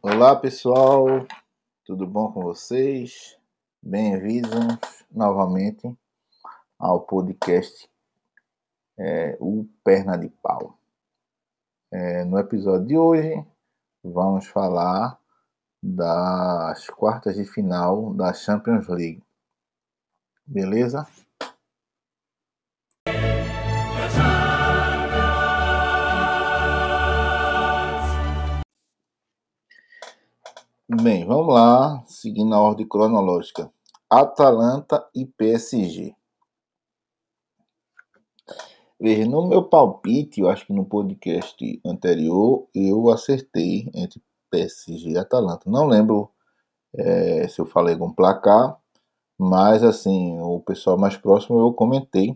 Olá 0.00 0.36
pessoal, 0.36 1.26
tudo 1.84 2.06
bom 2.06 2.30
com 2.30 2.40
vocês? 2.40 3.36
Bem-vindos 3.82 4.78
novamente 5.10 5.92
ao 6.78 7.00
podcast 7.00 7.90
é, 8.96 9.36
O 9.40 9.68
Perna 9.82 10.16
de 10.16 10.28
Pau. 10.28 10.78
É, 11.92 12.24
no 12.24 12.38
episódio 12.38 12.86
de 12.86 12.96
hoje 12.96 13.44
vamos 14.04 14.46
falar 14.46 15.18
das 15.82 16.88
quartas 16.90 17.34
de 17.34 17.44
final 17.44 18.14
da 18.14 18.32
Champions 18.32 18.86
League. 18.86 19.24
Beleza? 20.46 21.08
Bem, 30.90 31.26
vamos 31.26 31.52
lá, 31.52 32.02
seguindo 32.06 32.54
a 32.54 32.60
ordem 32.60 32.88
cronológica. 32.88 33.70
Atalanta 34.08 35.06
e 35.14 35.26
PSG. 35.26 36.14
Veja, 38.98 39.28
no 39.28 39.46
meu 39.46 39.62
palpite, 39.64 40.40
eu 40.40 40.48
acho 40.48 40.64
que 40.66 40.72
no 40.72 40.86
podcast 40.86 41.78
anterior, 41.84 42.66
eu 42.74 43.10
acertei 43.10 43.90
entre 43.94 44.22
PSG 44.50 45.10
e 45.10 45.18
Atalanta. 45.18 45.68
Não 45.70 45.86
lembro 45.86 46.30
é, 46.94 47.46
se 47.48 47.60
eu 47.60 47.66
falei 47.66 47.92
algum 47.92 48.10
placar, 48.10 48.80
mas 49.38 49.84
assim, 49.84 50.40
o 50.40 50.58
pessoal 50.60 50.96
mais 50.96 51.18
próximo 51.18 51.58
eu 51.60 51.70
comentei 51.74 52.34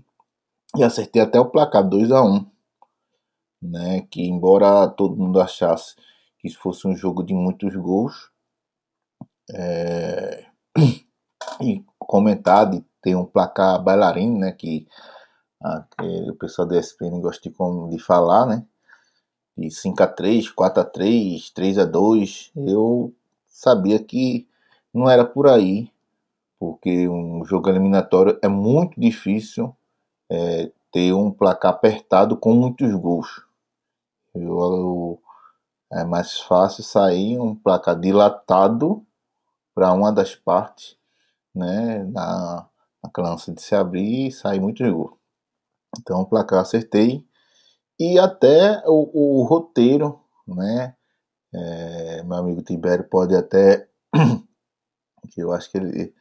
e 0.77 0.83
acertei 0.85 1.23
até 1.23 1.41
o 1.41 1.49
placar 1.49 1.89
2 1.89 2.13
a 2.13 2.23
1 2.23 2.47
né? 3.63 4.03
Que 4.11 4.23
embora 4.23 4.89
todo 4.89 5.17
mundo 5.17 5.41
achasse 5.41 5.97
que 6.39 6.51
fosse 6.51 6.87
um 6.87 6.95
jogo 6.95 7.23
de 7.23 7.33
muitos 7.33 7.75
gols, 7.77 8.32
é, 9.53 10.47
e 11.61 11.85
comentar 11.99 12.71
de 12.71 12.85
ter 13.01 13.15
um 13.17 13.25
placar 13.25 13.83
bailarino, 13.83 14.39
né? 14.39 14.53
Que, 14.53 14.87
a, 15.63 15.85
que 15.99 16.31
o 16.31 16.35
pessoal 16.37 16.67
da 16.67 16.79
ESPN 16.79 17.21
gosta 17.21 17.49
de, 17.49 17.55
de 17.91 17.99
falar, 17.99 18.47
né? 18.47 18.65
De 19.57 19.69
5x3, 19.69 20.55
4x3, 20.55 21.53
3x2. 21.53 22.51
Eu 22.57 23.15
sabia 23.49 24.03
que 24.03 24.47
não 24.93 25.09
era 25.09 25.25
por 25.25 25.47
aí, 25.47 25.91
porque 26.59 27.09
um 27.09 27.45
jogo 27.45 27.69
eliminatório 27.69 28.39
é 28.43 28.49
muito 28.49 29.01
difícil 29.01 29.75
é, 30.31 30.71
ter 30.91 31.13
um 31.13 31.31
placar 31.31 31.73
apertado 31.73 32.37
com 32.37 32.55
muitos 32.55 32.95
gols. 32.95 33.43
Eu, 34.35 34.59
eu, 34.59 35.23
é 35.93 36.05
mais 36.05 36.41
fácil 36.41 36.83
sair 36.83 37.39
um 37.39 37.55
placar 37.55 37.99
dilatado 37.99 39.05
para 39.75 39.93
uma 39.93 40.13
das 40.13 40.35
partes, 40.35 40.97
né, 41.55 42.05
na, 42.05 42.69
naquela 43.03 43.31
lance 43.31 43.53
de 43.53 43.63
se 43.63 43.75
abrir 43.75 44.29
e 44.29 44.33
sair 44.33 44.61
muito 44.61 44.83
gol. 44.93 45.19
Então 45.99 46.21
o 46.21 46.27
placar 46.27 46.61
acertei 46.61 47.27
e 47.99 48.19
até 48.19 48.83
o, 48.87 49.41
o 49.41 49.45
roteiro, 49.45 50.21
né, 50.47 50.95
é, 51.55 52.23
meu 52.23 52.39
amigo 52.39 52.63
Tibério 52.63 53.05
pode 53.05 53.35
até, 53.37 53.89
que 55.31 55.41
eu 55.41 55.53
acho 55.53 55.71
que 55.71 55.79
ele, 55.79 56.15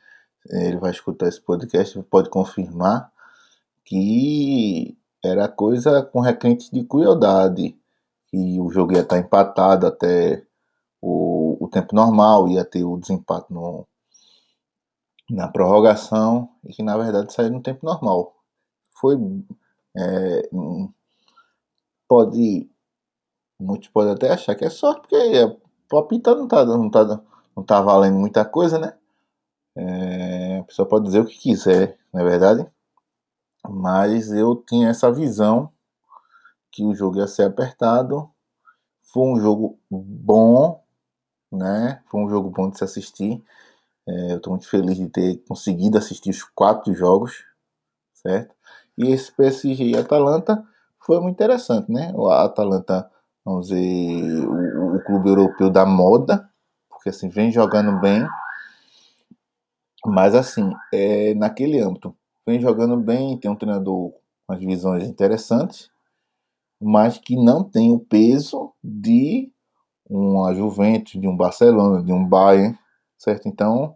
ele 0.49 0.77
vai 0.77 0.91
escutar 0.91 1.27
esse 1.27 1.41
podcast, 1.41 2.01
pode 2.03 2.29
confirmar 2.29 3.11
que 3.85 4.97
era 5.23 5.47
coisa 5.47 6.01
com 6.03 6.19
requinte 6.19 6.71
de 6.71 6.83
crueldade, 6.83 7.77
que 8.27 8.59
o 8.59 8.69
jogo 8.69 8.93
ia 8.93 9.01
estar 9.01 9.17
empatado 9.17 9.85
até 9.85 10.43
o 11.01 11.40
tempo 11.71 11.95
normal, 11.95 12.47
ia 12.47 12.65
ter 12.65 12.83
o 12.83 12.97
desempate 12.97 13.51
no, 13.51 13.87
na 15.29 15.47
prorrogação 15.47 16.49
e 16.63 16.73
que 16.73 16.83
na 16.83 16.97
verdade 16.97 17.33
saiu 17.33 17.51
no 17.51 17.61
tempo 17.61 17.85
normal. 17.85 18.35
Foi. 18.93 19.17
É, 19.97 20.49
pode. 22.07 22.69
Muitos 23.59 23.89
podem 23.89 24.13
até 24.13 24.31
achar 24.31 24.55
que 24.55 24.65
é 24.65 24.69
sorte, 24.69 25.01
porque 25.01 25.15
a 25.15 25.55
palpita 25.87 26.35
não 26.35 26.47
tá, 26.47 26.65
não, 26.65 26.89
tá, 26.89 27.21
não 27.55 27.63
tá 27.63 27.81
valendo 27.81 28.17
muita 28.17 28.43
coisa, 28.43 28.79
né? 28.79 28.97
É, 29.75 30.59
a 30.59 30.63
pessoa 30.63 30.87
pode 30.87 31.05
dizer 31.05 31.19
o 31.19 31.25
que 31.25 31.37
quiser, 31.37 31.97
não 32.13 32.21
é 32.21 32.23
verdade? 32.23 32.67
Mas 33.69 34.31
eu 34.31 34.55
tinha 34.55 34.89
essa 34.89 35.11
visão 35.11 35.71
que 36.71 36.83
o 36.83 36.95
jogo 36.95 37.17
ia 37.17 37.27
ser 37.27 37.43
apertado. 37.43 38.29
Foi 39.01 39.23
um 39.23 39.39
jogo 39.39 39.79
bom, 39.89 40.80
né? 41.51 42.01
Foi 42.07 42.21
um 42.21 42.29
jogo 42.29 42.49
bom 42.49 42.69
de 42.69 42.77
se 42.77 42.83
assistir. 42.83 43.43
É, 44.07 44.31
eu 44.33 44.37
estou 44.37 44.53
muito 44.53 44.69
feliz 44.69 44.97
de 44.97 45.07
ter 45.09 45.37
conseguido 45.47 45.97
assistir 45.97 46.29
os 46.29 46.43
quatro 46.43 46.93
jogos, 46.93 47.43
certo? 48.13 48.55
E 48.97 49.11
esse 49.11 49.31
PSG 49.31 49.83
e 49.83 49.97
Atalanta 49.97 50.63
foi 50.99 51.19
muito 51.19 51.35
interessante, 51.35 51.91
né? 51.91 52.11
O 52.15 52.29
Atalanta, 52.29 53.09
vamos 53.43 53.67
dizer, 53.67 54.47
o, 54.47 54.95
o 54.95 55.03
clube 55.03 55.29
europeu 55.29 55.69
da 55.69 55.85
moda, 55.85 56.49
porque 56.89 57.09
assim, 57.09 57.29
vem 57.29 57.51
jogando 57.51 57.99
bem, 57.99 58.25
mas 60.05 60.33
assim, 60.35 60.71
é, 60.93 61.33
naquele 61.35 61.79
âmbito, 61.79 62.15
vem 62.45 62.59
jogando 62.59 62.97
bem, 62.97 63.37
tem 63.37 63.49
um 63.49 63.55
treinador 63.55 64.11
com 64.47 64.53
as 64.53 64.59
visões 64.59 65.03
interessantes, 65.03 65.89
mas 66.79 67.17
que 67.17 67.35
não 67.35 67.63
tem 67.63 67.91
o 67.93 67.99
peso 67.99 68.73
de 68.83 69.51
uma 70.11 70.53
Juventus, 70.53 71.19
de 71.19 71.25
um 71.27 71.35
Barcelona, 71.35 72.03
de 72.03 72.11
um 72.11 72.27
Bayern, 72.27 72.77
certo? 73.17 73.47
Então, 73.47 73.95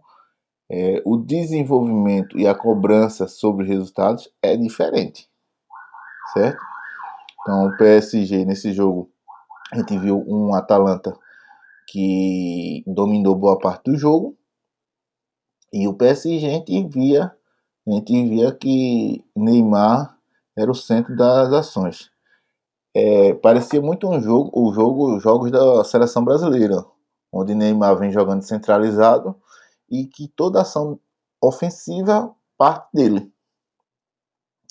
é, 0.70 1.02
o 1.04 1.18
desenvolvimento 1.18 2.38
e 2.38 2.46
a 2.46 2.54
cobrança 2.54 3.28
sobre 3.28 3.66
resultados 3.66 4.32
é 4.42 4.56
diferente, 4.56 5.28
certo? 6.32 6.58
Então, 7.42 7.66
o 7.66 7.76
PSG 7.76 8.44
nesse 8.46 8.72
jogo, 8.72 9.10
a 9.70 9.76
gente 9.76 9.98
viu 9.98 10.24
um 10.26 10.54
Atalanta 10.54 11.16
que 11.86 12.82
dominou 12.86 13.36
boa 13.36 13.58
parte 13.58 13.90
do 13.90 13.96
jogo, 13.96 14.36
e 15.72 15.86
o 15.86 15.94
PSG 15.94 16.46
a 16.46 16.50
gente 16.50 16.88
via, 16.88 17.32
a 17.86 17.90
gente 17.90 18.28
via 18.28 18.52
que 18.52 19.22
Neymar 19.36 20.16
era 20.56 20.70
o 20.70 20.74
centro 20.74 21.14
das 21.14 21.52
ações 21.52 22.10
é, 22.98 23.34
parecia 23.34 23.82
muito 23.82 24.08
um 24.08 24.18
jogo, 24.22 24.50
o 24.58 24.72
jogo, 24.72 25.16
os 25.16 25.22
jogos 25.22 25.50
da 25.50 25.84
seleção 25.84 26.24
brasileira, 26.24 26.82
onde 27.30 27.54
Neymar 27.54 27.98
vem 27.98 28.10
jogando 28.10 28.40
centralizado 28.40 29.36
e 29.90 30.06
que 30.06 30.28
toda 30.28 30.62
ação 30.62 30.98
ofensiva 31.38 32.34
parte 32.56 32.88
dele, 32.94 33.30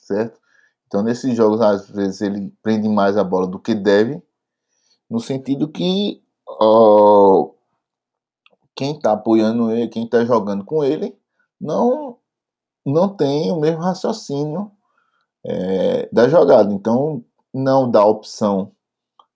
certo? 0.01 0.39
Então 0.87 1.03
nesses 1.03 1.37
jogos 1.37 1.61
às 1.61 1.87
vezes 1.91 2.19
ele 2.21 2.51
prende 2.63 2.89
mais 2.89 3.15
a 3.15 3.23
bola 3.23 3.45
do 3.45 3.59
que 3.59 3.75
deve, 3.75 4.19
no 5.07 5.19
sentido 5.19 5.67
que 5.67 6.19
ó, 6.47 7.51
quem 8.75 8.95
está 8.95 9.11
apoiando 9.11 9.71
ele, 9.71 9.87
quem 9.87 10.05
está 10.05 10.25
jogando 10.25 10.65
com 10.65 10.83
ele, 10.83 11.15
não 11.61 12.17
não 12.83 13.07
tem 13.07 13.51
o 13.51 13.59
mesmo 13.59 13.81
raciocínio 13.81 14.71
é, 15.45 16.09
da 16.11 16.27
jogada. 16.27 16.73
Então 16.73 17.23
não 17.55 17.89
dá 17.89 18.05
opção 18.05 18.71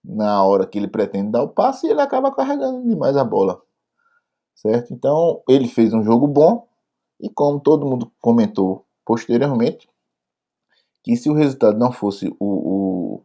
na 0.04 0.44
hora 0.44 0.68
que 0.68 0.78
ele 0.78 0.90
pretende 0.90 1.32
dar 1.32 1.44
o 1.44 1.48
passe 1.48 1.88
e 1.88 1.90
ele 1.90 2.02
acaba 2.02 2.36
carregando 2.36 2.86
demais 2.86 3.16
a 3.16 3.24
bola. 3.24 3.62
Certo? 4.54 4.94
Então, 4.94 5.42
ele 5.48 5.70
fez 5.70 5.94
um 5.94 6.04
jogo 6.04 6.28
bom 6.28 6.68
e 7.20 7.30
como 7.30 7.62
todo 7.62 7.86
mundo 7.86 8.12
comentou 8.20 8.86
posteriormente, 9.06 9.90
que 11.02 11.16
se 11.16 11.30
o 11.30 11.34
resultado 11.34 11.78
não 11.78 11.94
fosse 11.94 12.28
o, 12.40 12.46
o, 12.46 13.22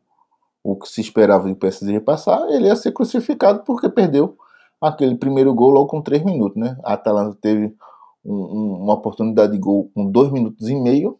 o 0.62 0.76
que 0.76 0.88
se 0.88 1.00
esperava 1.00 1.48
do 1.48 1.56
PSG 1.56 1.98
passar, 2.00 2.48
ele 2.50 2.66
ia 2.66 2.76
ser 2.76 2.92
crucificado 2.92 3.64
porque 3.64 3.88
perdeu 3.88 4.38
aquele 4.80 5.16
primeiro 5.16 5.52
gol 5.52 5.70
logo 5.70 5.88
com 5.88 6.00
3 6.00 6.24
minutos, 6.24 6.56
né? 6.56 6.78
A 6.84 6.92
Atalanta 6.92 7.36
teve 7.40 7.76
um, 8.24 8.34
um, 8.34 8.82
uma 8.82 8.94
oportunidade 8.94 9.52
de 9.52 9.58
gol 9.58 9.90
com 9.92 10.08
2 10.08 10.30
minutos 10.30 10.68
e 10.68 10.74
meio 10.76 11.18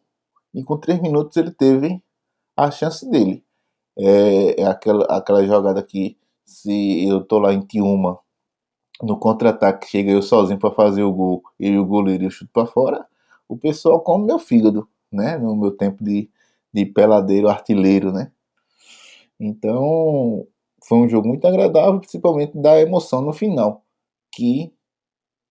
e 0.55 0.63
com 0.63 0.77
3 0.77 1.01
minutos 1.03 1.37
ele 1.37 1.51
teve 1.51 2.01
a 2.57 2.71
chance 2.71 3.09
dele 3.11 3.44
é, 3.99 4.61
é 4.63 4.67
aquela, 4.67 5.05
aquela 5.07 5.45
jogada 5.47 5.83
que 5.83 6.17
se 6.45 7.07
eu 7.09 7.25
tô 7.25 7.39
lá 7.39 7.53
em 7.53 7.61
Tiuma, 7.61 8.19
no 9.03 9.19
contra-ataque, 9.19 9.89
chega 9.89 10.11
eu 10.11 10.23
sozinho 10.23 10.59
para 10.59 10.71
fazer 10.71 11.03
o 11.03 11.13
gol, 11.13 11.43
e 11.59 11.77
o 11.77 11.85
goleiro 11.85 12.25
eu 12.25 12.31
chuto 12.31 12.51
para 12.53 12.67
fora, 12.67 13.07
o 13.49 13.57
pessoal 13.57 14.01
come 14.01 14.27
meu 14.27 14.39
fígado, 14.39 14.89
né? 15.13 15.37
No 15.37 15.57
meu 15.57 15.73
tempo 15.73 16.03
de, 16.03 16.31
de 16.73 16.87
peladeiro 16.87 17.49
artilheiro, 17.49 18.13
né? 18.13 18.31
Então, 19.39 20.47
foi 20.87 20.99
um 20.99 21.09
jogo 21.09 21.29
muito 21.29 21.47
agradável, 21.47 22.01
principalmente 22.01 22.57
da 22.57 22.81
emoção 22.81 23.21
no 23.23 23.33
final, 23.33 23.85
que 24.33 24.73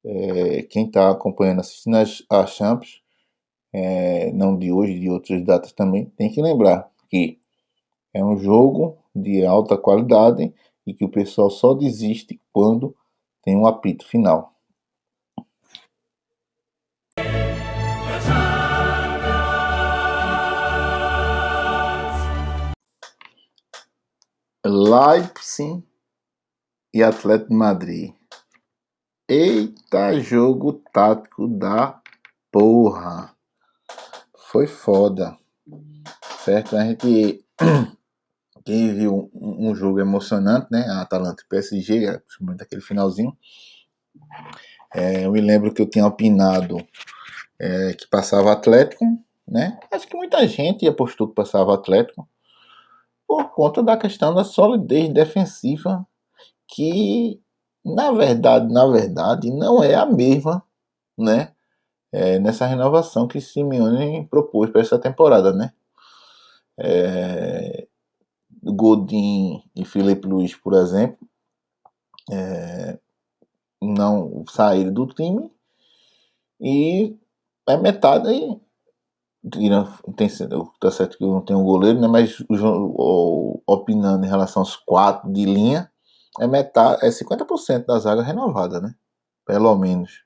é, 0.06 0.64
quem 0.64 0.88
está 0.88 1.12
acompanhando, 1.12 1.62
assistindo 1.62 1.98
as, 1.98 2.24
as 2.30 2.52
Champions, 2.52 3.02
é, 3.74 4.32
não 4.34 4.58
de 4.58 4.72
hoje, 4.72 5.00
de 5.00 5.10
outras 5.10 5.44
datas 5.44 5.74
também, 5.74 6.06
tem 6.18 6.32
que 6.32 6.42
lembrar 6.42 6.90
que 7.10 7.40
é 8.14 8.24
um 8.24 8.38
jogo 8.38 8.98
de 9.16 9.44
alta 9.44 9.78
qualidade 9.78 10.54
e 10.86 10.94
que 10.94 11.04
o 11.04 11.10
pessoal 11.10 11.50
só 11.50 11.74
desiste 11.74 12.40
quando 12.52 12.96
tem 13.42 13.58
um 13.58 13.66
apito 13.66 14.06
final. 14.08 14.54
Leipzig 24.66 25.84
e 26.94 27.04
Atlético 27.04 27.54
Madrid. 27.54 28.14
Eita, 29.28 30.20
jogo 30.20 30.74
tático 30.94 31.48
da 31.48 32.02
porra. 32.52 33.36
Foi 34.52 34.68
foda. 34.68 35.38
Certo? 36.44 36.78
A 36.78 36.86
gente 36.86 37.44
quem 38.66 38.94
viu 38.94 39.30
um, 39.34 39.76
jogo 39.76 40.00
emocionante, 40.00 40.68
né? 40.72 40.86
A 40.90 41.02
Atalanta 41.02 41.44
e 41.44 41.50
PSG, 41.50 42.20
principalmente 42.20 42.64
aquele 42.64 42.82
finalzinho. 42.82 43.38
É, 44.94 45.26
eu 45.26 45.32
me 45.32 45.42
lembro 45.42 45.74
que 45.74 45.82
eu 45.82 45.90
tinha 45.90 46.06
opinado 46.06 46.78
é, 47.60 47.94
que 47.94 48.08
passava 48.08 48.52
Atlético, 48.52 49.06
né? 49.48 49.78
Acho 49.92 50.08
que 50.08 50.16
muita 50.16 50.48
gente 50.48 50.88
apostou 50.88 51.28
que 51.28 51.36
passava 51.36 51.74
Atlético 51.74 52.28
por 53.28 53.50
conta 53.52 53.82
da 53.82 53.98
questão 53.98 54.34
da 54.34 54.44
solidez 54.44 55.12
defensiva 55.14 56.06
que 56.68 57.42
na 57.86 58.12
verdade, 58.12 58.72
na 58.72 58.88
verdade, 58.88 59.52
não 59.52 59.84
é 59.84 59.94
a 59.96 60.06
mesma, 60.06 60.64
né? 61.18 61.54
É, 62.12 62.40
nessa 62.40 62.66
renovação 62.66 63.28
que 63.28 63.42
Simeone 63.42 64.28
propôs 64.28 64.70
para 64.70 64.82
essa 64.82 65.00
temporada, 65.00 65.52
né? 65.52 65.74
É, 66.78 67.88
Godin 68.62 69.64
e 69.76 69.86
Felipe 69.86 70.28
Luiz, 70.28 70.56
por 70.56 70.74
exemplo, 70.74 71.18
é, 72.32 73.00
não 73.82 74.44
saíram 74.50 74.94
do 74.94 75.08
time 75.08 75.52
e 76.60 77.16
é 77.68 77.78
metade 77.78 78.28
aí. 78.28 78.62
Tem, 79.52 80.30
tá 80.80 80.90
certo 80.90 81.18
que 81.18 81.26
não 81.26 81.42
tem 81.42 81.56
um 81.56 81.66
goleiro, 81.66 82.00
né? 82.00 82.08
Mas 82.08 82.38
opinando 83.68 84.26
em 84.26 84.30
relação 84.30 84.62
aos 84.62 84.78
quatro 84.78 85.32
de 85.32 85.44
linha, 85.44 85.92
é 86.40 86.48
metade, 86.48 87.06
é 87.06 87.10
50% 87.10 87.86
da 87.86 88.00
zaga 88.00 88.22
renovada, 88.22 88.80
né? 88.80 88.96
Pelo 89.46 89.76
menos. 89.76 90.24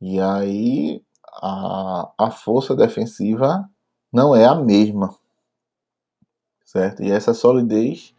E 0.00 0.20
aí 0.20 1.02
a, 1.40 2.12
a 2.18 2.30
força 2.30 2.74
defensiva 2.74 3.68
não 4.12 4.34
é 4.34 4.44
a 4.44 4.54
mesma 4.54 5.14
certo? 6.68 7.02
E 7.02 7.10
essa 7.10 7.32
solidez 7.32 8.14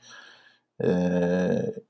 é, 0.81 1.81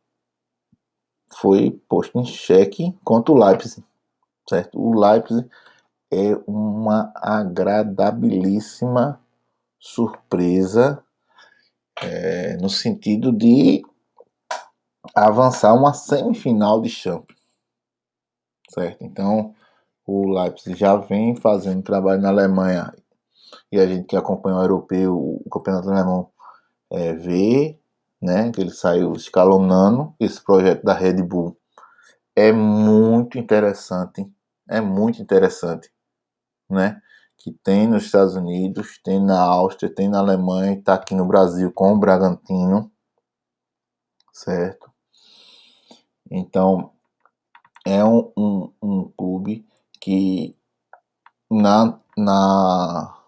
foi 1.32 1.72
posta 1.88 2.20
em 2.20 2.26
xeque 2.26 2.94
contra 3.02 3.34
o 3.34 3.38
Leipzig, 3.38 3.86
certo? 4.48 4.78
O 4.78 5.00
Leipzig 5.00 5.50
é 6.12 6.36
uma 6.46 7.14
agradabilíssima 7.16 9.22
surpresa 9.80 11.02
é, 12.02 12.58
no 12.58 12.70
sentido 12.70 13.32
de 13.32 13.82
avançar 15.16 15.74
uma 15.74 15.94
semifinal 15.94 16.82
de 16.82 16.90
Champions, 16.90 17.40
certo? 18.70 19.06
Então 19.06 19.56
o 20.06 20.28
Leipzig 20.28 20.78
já 20.78 20.98
vem 20.98 21.38
fazendo 21.38 21.84
trabalho 21.84 22.22
na 22.22 22.30
Alemanha 22.30 22.94
e 23.72 23.80
a 23.80 23.88
gente 23.88 24.08
que 24.08 24.18
acompanha 24.18 24.58
o 24.58 24.62
europeu, 24.62 25.16
o 25.16 25.50
campeonato 25.50 25.90
alemão 25.90 26.30
é, 26.92 27.14
ver, 27.14 27.80
né, 28.22 28.52
que 28.52 28.62
ele 28.62 28.72
saiu 28.72 29.14
escalonando 29.14 30.14
esse 30.20 30.44
projeto 30.44 30.84
da 30.84 30.94
Red 30.94 31.22
Bull. 31.24 31.58
É 32.36 32.52
muito 32.52 33.38
interessante, 33.38 34.30
é 34.68 34.82
muito 34.82 35.22
interessante, 35.22 35.92
né? 36.70 37.02
Que 37.38 37.52
tem 37.64 37.88
nos 37.88 38.06
Estados 38.06 38.36
Unidos, 38.36 39.00
tem 39.04 39.20
na 39.22 39.40
Áustria, 39.42 39.94
tem 39.94 40.10
na 40.10 40.20
Alemanha, 40.20 40.74
está 40.78 40.96
aqui 40.96 41.16
no 41.16 41.26
Brasil 41.26 41.72
com 41.72 41.94
o 41.94 42.00
Bragantino, 42.00 42.92
certo? 44.34 44.92
Então 46.30 46.92
é 47.86 48.04
um, 48.04 48.32
um, 48.38 48.74
um 48.82 49.12
clube 49.18 49.66
que 50.00 50.56
na, 51.50 52.00
na 52.18 53.19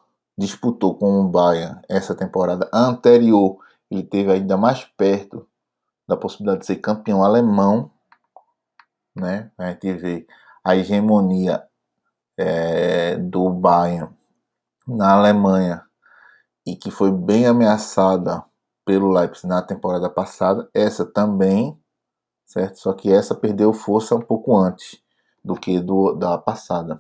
disputou 0.42 0.96
com 0.96 1.22
o 1.22 1.28
Bayern 1.28 1.80
essa 1.88 2.16
temporada 2.16 2.68
anterior, 2.74 3.60
ele 3.90 4.04
teve 4.04 4.32
ainda 4.32 4.58
mais 4.58 4.84
perto 4.84 5.48
da 6.08 6.18
possibilidade 6.18 6.62
de 6.62 6.66
ser 6.66 6.78
campeão 6.78 7.24
alemão, 7.24 7.92
né? 9.16 9.52
A 9.58 9.70
gente 9.70 9.94
vê 9.94 10.28
a 10.64 10.76
hegemonia 10.76 11.64
é, 12.38 13.18
do 13.18 13.50
Bayern 13.52 14.10
na 14.88 15.14
Alemanha 15.14 15.86
e 16.66 16.76
que 16.76 16.90
foi 16.90 17.12
bem 17.12 17.46
ameaçada 17.46 18.44
pelo 18.84 19.12
Leipzig 19.12 19.48
na 19.48 19.62
temporada 19.62 20.10
passada, 20.10 20.68
essa 20.74 21.06
também, 21.06 21.80
certo? 22.46 22.80
Só 22.80 22.94
que 22.94 23.12
essa 23.12 23.36
perdeu 23.36 23.72
força 23.74 24.16
um 24.16 24.22
pouco 24.22 24.58
antes 24.58 25.00
do 25.44 25.56
que 25.56 25.80
do 25.80 26.14
da 26.14 26.38
passada, 26.38 27.00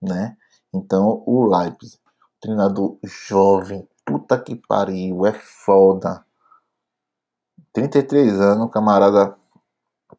né? 0.00 0.36
Então 0.72 1.22
o 1.26 1.46
Leipzig 1.46 2.03
Treinador 2.44 2.98
jovem, 3.02 3.88
puta 4.04 4.38
que 4.38 4.54
pariu, 4.54 5.24
é 5.24 5.32
foda. 5.32 6.26
33 7.72 8.38
anos, 8.38 8.70
camarada, 8.70 9.34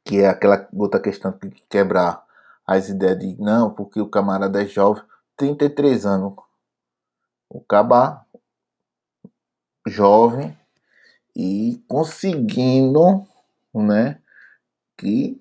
que 0.04 0.22
é 0.22 0.28
aquela 0.28 0.68
outra 0.74 1.00
questão 1.00 1.32
que 1.32 1.52
quebrar 1.70 2.26
as 2.66 2.90
ideias 2.90 3.20
de 3.20 3.40
não, 3.40 3.72
porque 3.72 4.02
o 4.02 4.10
camarada 4.10 4.60
é 4.64 4.66
jovem. 4.66 5.04
33 5.38 6.04
anos. 6.08 6.34
O 7.48 7.62
caba 7.62 8.26
jovem 9.86 10.58
e 11.36 11.80
conseguindo, 11.88 13.24
né, 13.72 14.20
que 14.98 15.40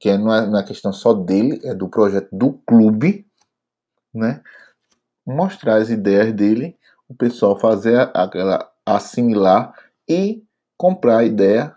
que 0.00 0.18
não 0.18 0.34
é, 0.34 0.44
não 0.44 0.58
é 0.58 0.64
questão 0.64 0.92
só 0.92 1.14
dele, 1.14 1.60
é 1.62 1.72
do 1.72 1.88
projeto 1.88 2.30
do 2.32 2.54
clube, 2.66 3.30
né? 4.12 4.42
Mostrar 5.26 5.76
as 5.76 5.90
ideias 5.90 6.32
dele, 6.32 6.76
o 7.08 7.14
pessoal 7.14 7.58
fazer 7.58 8.10
aquela 8.14 8.70
assimilar 8.84 9.74
e 10.08 10.42
comprar 10.76 11.18
a 11.18 11.24
ideia, 11.24 11.74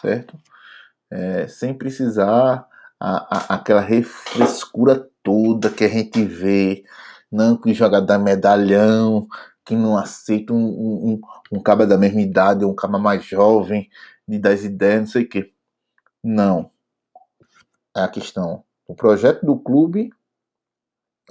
certo? 0.00 0.38
É, 1.10 1.48
sem 1.48 1.74
precisar 1.74 2.66
a, 2.98 3.54
a, 3.54 3.54
aquela 3.54 3.80
refrescura 3.80 5.08
toda 5.22 5.70
que 5.70 5.84
a 5.84 5.88
gente 5.88 6.24
vê, 6.24 6.84
não 7.30 7.56
que 7.56 7.74
jogador 7.74 8.18
medalhão, 8.18 9.26
que 9.64 9.74
não 9.74 9.96
aceita 9.96 10.52
um, 10.52 10.64
um, 10.64 11.20
um 11.52 11.62
da 11.62 11.98
mesma 11.98 12.20
idade, 12.20 12.64
um 12.64 12.74
caba 12.74 12.98
mais 12.98 13.24
jovem, 13.24 13.88
de 14.26 14.38
10 14.38 14.64
ideias, 14.64 15.00
não 15.00 15.06
sei 15.06 15.24
o 15.24 15.28
que. 15.28 15.52
Não. 16.22 16.70
É 17.96 18.02
a 18.02 18.08
questão. 18.08 18.64
O 18.86 18.94
projeto 18.94 19.44
do 19.44 19.58
clube 19.58 20.12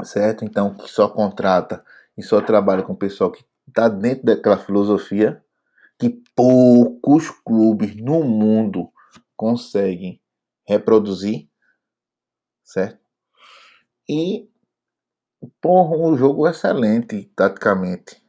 certo? 0.04 0.46
Então, 0.46 0.74
que 0.76 0.90
só 0.90 1.08
contrata 1.08 1.84
e 2.18 2.24
só 2.24 2.42
trabalha 2.42 2.84
com 2.84 2.94
o 2.94 2.98
pessoal 2.98 3.32
que 3.32 3.46
está 3.68 3.88
dentro 3.88 4.26
daquela 4.26 4.58
filosofia 4.58 5.44
que 5.98 6.22
poucos 6.36 7.30
clubes 7.30 7.96
no 7.96 8.24
mundo 8.24 8.90
conseguem 9.36 10.22
reproduzir, 10.66 11.50
certo? 12.64 13.00
E 14.08 14.50
porra, 15.62 15.98
um 15.98 16.18
jogo 16.18 16.48
excelente 16.48 17.32
taticamente, 17.36 18.24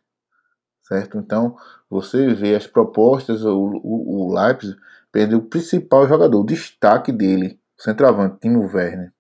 certo? 0.83 1.19
Então, 1.19 1.57
você 1.89 2.35
vê 2.35 2.55
as 2.55 2.67
propostas, 2.67 3.45
o, 3.45 3.57
o, 3.57 4.29
o 4.29 4.35
Leipzig 4.35 4.77
perdeu 5.13 5.39
o 5.39 5.49
principal 5.49 6.07
jogador, 6.09 6.41
o 6.41 6.47
destaque 6.47 7.13
dele, 7.13 7.61
o 7.79 7.83
centroavante, 7.83 8.41
Timo 8.41 8.63
Werner 8.63 9.13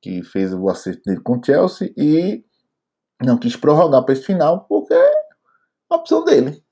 que 0.00 0.22
fez 0.22 0.52
o 0.52 0.68
acerto 0.68 1.02
dele 1.04 1.20
com 1.20 1.38
o 1.38 1.44
Chelsea 1.44 1.92
e 1.96 2.44
não 3.22 3.36
quis 3.36 3.56
prorrogar 3.56 4.04
para 4.04 4.14
esse 4.14 4.24
final 4.24 4.64
porque 4.64 4.94
é 4.94 5.12
a 5.90 5.96
opção 5.96 6.24
dele, 6.24 6.62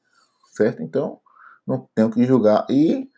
certo? 0.52 0.82
Então 0.82 1.20
não 1.66 1.88
tenho 1.94 2.10
que 2.10 2.24
julgar. 2.24 2.66
E 2.70 3.10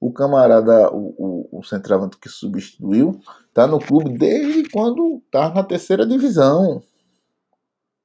o 0.00 0.12
camarada, 0.12 0.92
o, 0.92 1.14
o, 1.18 1.58
o 1.60 1.64
centroavante 1.64 2.18
que 2.18 2.28
substituiu, 2.28 3.18
tá 3.54 3.66
no 3.66 3.78
clube 3.78 4.16
desde 4.18 4.68
quando 4.70 5.22
tá 5.30 5.48
na 5.52 5.64
terceira 5.64 6.06
divisão, 6.06 6.82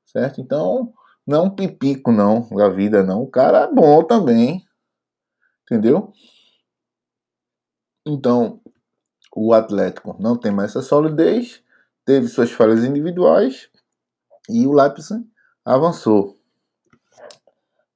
certo? 0.06 0.40
Então 0.40 0.94
não 1.28 1.50
pipico 1.50 2.12
não 2.12 2.48
da 2.50 2.70
vida 2.70 3.04
não. 3.04 3.22
O 3.22 3.30
cara 3.30 3.64
é 3.64 3.74
bom 3.74 4.04
também, 4.04 4.64
entendeu? 5.64 6.14
Então 8.06 8.61
o 9.36 9.54
Atlético 9.54 10.16
não 10.20 10.38
tem 10.38 10.52
mais 10.52 10.72
essa 10.72 10.82
solidez, 10.82 11.64
teve 12.06 12.28
suas 12.28 12.52
falhas 12.52 12.84
individuais 12.84 13.70
e 14.50 14.66
o 14.68 14.74
Leipzig 14.74 15.26
avançou. 15.64 16.38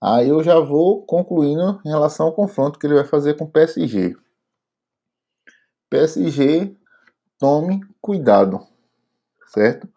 Aí 0.01 0.30
eu 0.30 0.44
já 0.44 0.60
vou 0.60 1.04
concluindo 1.06 1.82
em 1.84 1.89
relação 1.89 2.27
ao 2.27 2.34
confronto 2.34 2.77
que 2.77 2.86
ele 2.86 2.96
vai 2.96 3.06
fazer 3.06 3.36
com 3.36 3.46
o 3.46 3.50
PSG. 3.50 4.15
PSG, 5.89 6.75
tome 7.39 7.82
cuidado, 8.01 8.65
certo? 9.48 9.89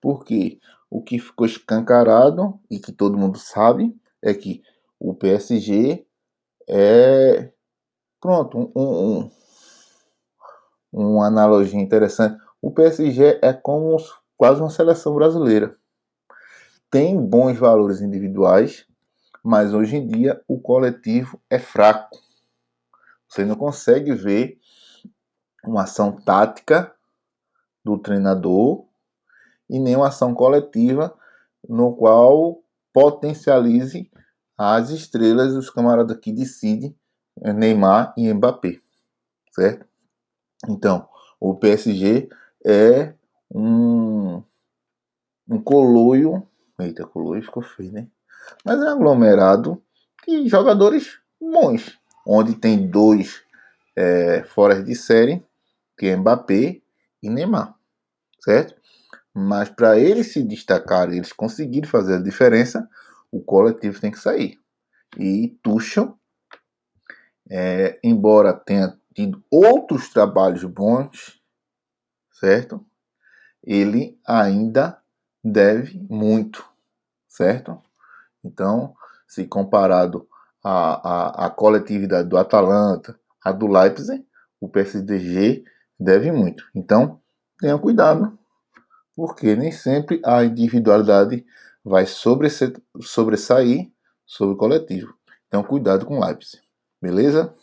Porque 0.00 0.60
o 0.90 1.02
que 1.02 1.18
ficou 1.18 1.46
escancarado 1.46 2.60
e 2.70 2.78
que 2.78 2.92
todo 2.92 3.18
mundo 3.18 3.38
sabe 3.38 3.98
é 4.22 4.32
que 4.32 4.62
o 4.98 5.14
PSG 5.14 6.06
é 6.68 7.52
pronto 8.20 8.72
um, 8.74 8.82
um, 8.82 9.30
uma 10.96 11.26
analogia 11.26 11.78
interessante. 11.78 12.42
O 12.60 12.70
PSG 12.70 13.38
é 13.42 13.52
como 13.52 13.98
quase 14.36 14.60
uma 14.60 14.70
seleção 14.70 15.14
brasileira. 15.14 15.76
Tem 16.90 17.20
bons 17.20 17.58
valores 17.58 18.00
individuais, 18.00 18.86
mas 19.44 19.74
hoje 19.74 19.96
em 19.96 20.06
dia 20.06 20.42
o 20.48 20.58
coletivo 20.58 21.38
é 21.50 21.58
fraco. 21.58 22.18
Você 23.28 23.44
não 23.44 23.56
consegue 23.56 24.14
ver 24.14 24.58
uma 25.64 25.82
ação 25.82 26.12
tática 26.12 26.94
do 27.84 27.98
treinador 27.98 28.86
e 29.68 29.78
nem 29.78 29.96
uma 29.96 30.08
ação 30.08 30.32
coletiva 30.32 31.14
no 31.68 31.94
qual 31.94 32.62
potencialize 32.92 34.10
as 34.56 34.88
estrelas 34.90 35.52
os 35.52 35.68
camaradas 35.68 36.16
que 36.16 36.32
decidem 36.32 36.96
Neymar 37.36 38.14
e 38.16 38.32
Mbappé, 38.32 38.80
certo? 39.52 39.85
Então, 40.68 41.08
o 41.40 41.54
PSG 41.54 42.28
é 42.64 43.12
um, 43.54 44.42
um 45.48 45.60
coloio, 45.62 46.46
eita, 46.78 47.06
coloio 47.06 47.42
ficou 47.42 47.62
feio, 47.62 47.92
né? 47.92 48.08
Mas 48.64 48.80
é 48.80 48.84
um 48.84 48.96
aglomerado 48.96 49.82
de 50.26 50.48
jogadores 50.48 51.18
bons, 51.40 51.98
onde 52.26 52.54
tem 52.54 52.88
dois 52.88 53.42
é, 53.94 54.44
fora 54.44 54.82
de 54.82 54.94
série, 54.94 55.44
que 55.98 56.06
é 56.06 56.16
Mbappé 56.16 56.80
e 57.22 57.30
Neymar, 57.30 57.74
certo? 58.40 58.74
Mas 59.32 59.68
para 59.68 59.98
eles 59.98 60.32
se 60.32 60.42
destacarem, 60.42 61.16
eles 61.16 61.32
conseguirem 61.32 61.88
fazer 61.88 62.16
a 62.16 62.22
diferença, 62.22 62.88
o 63.30 63.40
coletivo 63.40 64.00
tem 64.00 64.10
que 64.10 64.18
sair. 64.18 64.58
E 65.18 65.48
Tuchel, 65.62 66.18
é, 67.48 67.98
embora 68.02 68.52
tenha 68.52 68.98
tido 69.16 69.42
outros 69.50 70.10
trabalhos 70.10 70.62
bons, 70.62 71.40
certo? 72.30 72.84
Ele 73.64 74.20
ainda 74.26 74.98
deve 75.42 75.98
muito, 76.10 76.62
certo? 77.26 77.82
Então, 78.44 78.94
se 79.26 79.46
comparado 79.46 80.28
à, 80.62 81.44
à, 81.44 81.46
à 81.46 81.50
coletividade 81.50 82.28
do 82.28 82.36
Atalanta, 82.36 83.18
a 83.42 83.52
do 83.52 83.66
Leipzig, 83.66 84.22
o 84.60 84.68
PSG 84.68 85.64
deve 85.98 86.30
muito. 86.30 86.68
Então, 86.74 87.18
tenha 87.58 87.78
cuidado, 87.78 88.38
porque 89.14 89.56
nem 89.56 89.72
sempre 89.72 90.20
a 90.26 90.44
individualidade 90.44 91.44
vai 91.82 92.04
sobressair 92.04 93.90
sobre 94.26 94.54
o 94.54 94.58
coletivo. 94.58 95.14
Então, 95.48 95.62
cuidado 95.62 96.04
com 96.04 96.18
o 96.18 96.24
Leipzig. 96.24 96.62
Beleza? 97.00 97.54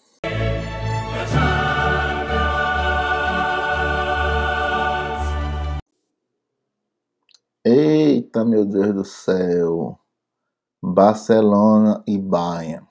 Eita, 7.65 8.43
meu 8.43 8.65
Deus 8.65 8.93
do 8.93 9.05
céu. 9.05 9.97
Barcelona 10.81 12.03
e 12.05 12.17
Bayern. 12.19 12.85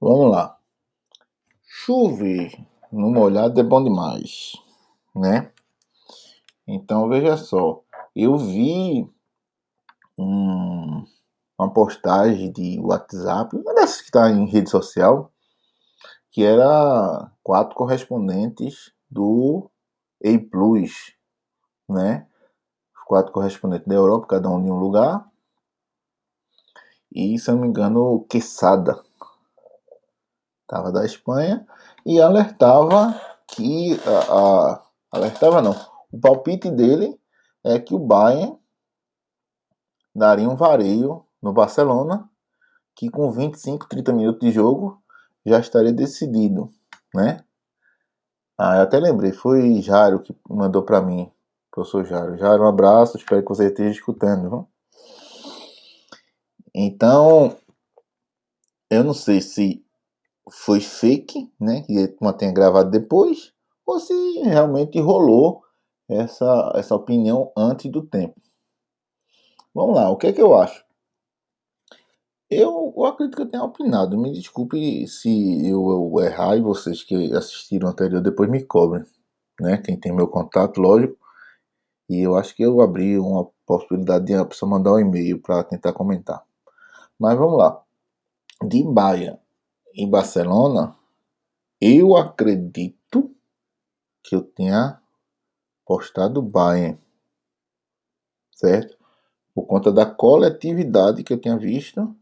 Vamos 0.00 0.30
lá. 0.30 0.56
Chover 1.66 2.52
no 2.92 3.10
molhado 3.10 3.58
é 3.58 3.64
bom 3.64 3.82
demais, 3.82 4.52
né? 5.12 5.50
Então 6.68 7.08
veja 7.08 7.36
só, 7.36 7.82
eu 8.14 8.38
vi 8.38 9.10
um, 10.16 11.04
uma 11.58 11.72
postagem 11.72 12.52
de 12.52 12.78
WhatsApp, 12.78 13.56
uma 13.56 13.74
dessas 13.74 14.02
que 14.02 14.06
está 14.06 14.30
em 14.30 14.46
rede 14.46 14.70
social, 14.70 15.32
que 16.30 16.44
era 16.44 17.28
quatro 17.42 17.74
correspondentes 17.74 18.92
do 19.10 19.68
A 20.24 20.38
Plus, 20.48 21.16
né? 21.88 22.28
Quatro 23.08 23.32
correspondentes 23.32 23.88
da 23.88 23.94
Europa, 23.94 24.26
cada 24.26 24.50
um 24.50 24.60
em 24.60 24.70
um 24.70 24.78
lugar. 24.78 25.26
E, 27.10 27.38
se 27.38 27.50
eu 27.50 27.54
não 27.54 27.62
me 27.62 27.68
engano, 27.68 28.26
Quesada 28.28 29.02
estava 30.60 30.92
da 30.92 31.06
Espanha 31.06 31.66
e 32.04 32.20
alertava 32.20 33.18
que 33.46 33.98
a, 34.06 34.34
a, 34.34 34.82
alertava 35.10 35.62
não. 35.62 35.74
O 36.12 36.20
palpite 36.20 36.70
dele 36.70 37.18
é 37.64 37.78
que 37.78 37.94
o 37.94 37.98
Bayern 37.98 38.58
daria 40.14 40.48
um 40.48 40.56
vareio 40.56 41.24
no 41.42 41.50
Barcelona, 41.50 42.28
que 42.94 43.08
com 43.08 43.32
25, 43.32 43.88
30 43.88 44.12
minutos 44.12 44.40
de 44.40 44.52
jogo 44.52 45.02
já 45.46 45.58
estaria 45.58 45.92
decidido, 45.92 46.70
né? 47.14 47.42
Ah, 48.58 48.76
eu 48.76 48.82
até 48.82 48.98
lembrei, 48.98 49.32
foi 49.32 49.80
Jário 49.80 50.20
que 50.20 50.36
mandou 50.46 50.82
para 50.82 51.00
mim 51.00 51.32
professor 51.78 52.04
Jairo. 52.04 52.36
Jairo, 52.36 52.64
um 52.64 52.68
abraço, 52.68 53.16
espero 53.16 53.42
que 53.42 53.48
você 53.48 53.66
esteja 53.66 53.90
escutando. 53.90 54.50
Viu? 54.50 54.68
Então, 56.74 57.56
eu 58.90 59.04
não 59.04 59.14
sei 59.14 59.40
se 59.40 59.84
foi 60.50 60.80
fake, 60.80 61.52
né, 61.60 61.82
que 61.82 62.16
uma 62.20 62.32
tenha 62.32 62.52
gravado 62.52 62.90
depois, 62.90 63.52
ou 63.86 64.00
se 64.00 64.12
realmente 64.40 64.98
rolou 64.98 65.62
essa, 66.08 66.72
essa 66.74 66.94
opinião 66.94 67.52
antes 67.56 67.90
do 67.90 68.02
tempo. 68.02 68.40
Vamos 69.74 69.96
lá, 69.96 70.10
o 70.10 70.16
que 70.16 70.28
é 70.28 70.32
que 70.32 70.42
eu 70.42 70.58
acho? 70.58 70.84
Eu, 72.50 72.94
eu 72.96 73.04
acredito 73.04 73.36
que 73.36 73.42
eu 73.42 73.50
tenha 73.50 73.62
opinado. 73.62 74.18
Me 74.18 74.32
desculpe 74.32 75.06
se 75.06 75.68
eu, 75.68 75.90
eu 75.90 76.24
errar 76.24 76.56
e 76.56 76.62
vocês 76.62 77.04
que 77.04 77.30
assistiram 77.34 77.90
anterior 77.90 78.22
depois 78.22 78.48
me 78.48 78.64
cobrem. 78.64 79.04
Né? 79.60 79.76
Quem 79.76 80.00
tem 80.00 80.14
meu 80.14 80.26
contato, 80.26 80.80
lógico. 80.80 81.18
E 82.08 82.20
eu 82.20 82.36
acho 82.36 82.54
que 82.54 82.62
eu 82.62 82.80
abri 82.80 83.18
uma 83.18 83.46
possibilidade 83.66 84.24
de 84.24 84.34
a 84.34 84.44
pessoa 84.44 84.70
mandar 84.70 84.94
um 84.94 84.98
e-mail 84.98 85.40
para 85.40 85.62
tentar 85.62 85.92
comentar. 85.92 86.42
Mas 87.18 87.36
vamos 87.36 87.58
lá. 87.58 87.82
De 88.64 88.82
Bahia 88.82 89.38
em 89.94 90.08
Barcelona, 90.08 90.96
eu 91.80 92.16
acredito 92.16 93.34
que 94.22 94.34
eu 94.34 94.42
tenha 94.42 95.00
postado 95.84 96.42
Bayern, 96.42 96.98
certo? 98.52 98.96
Por 99.54 99.66
conta 99.66 99.92
da 99.92 100.06
coletividade 100.06 101.22
que 101.22 101.32
eu 101.32 101.40
tinha 101.40 101.56
visto 101.56 102.14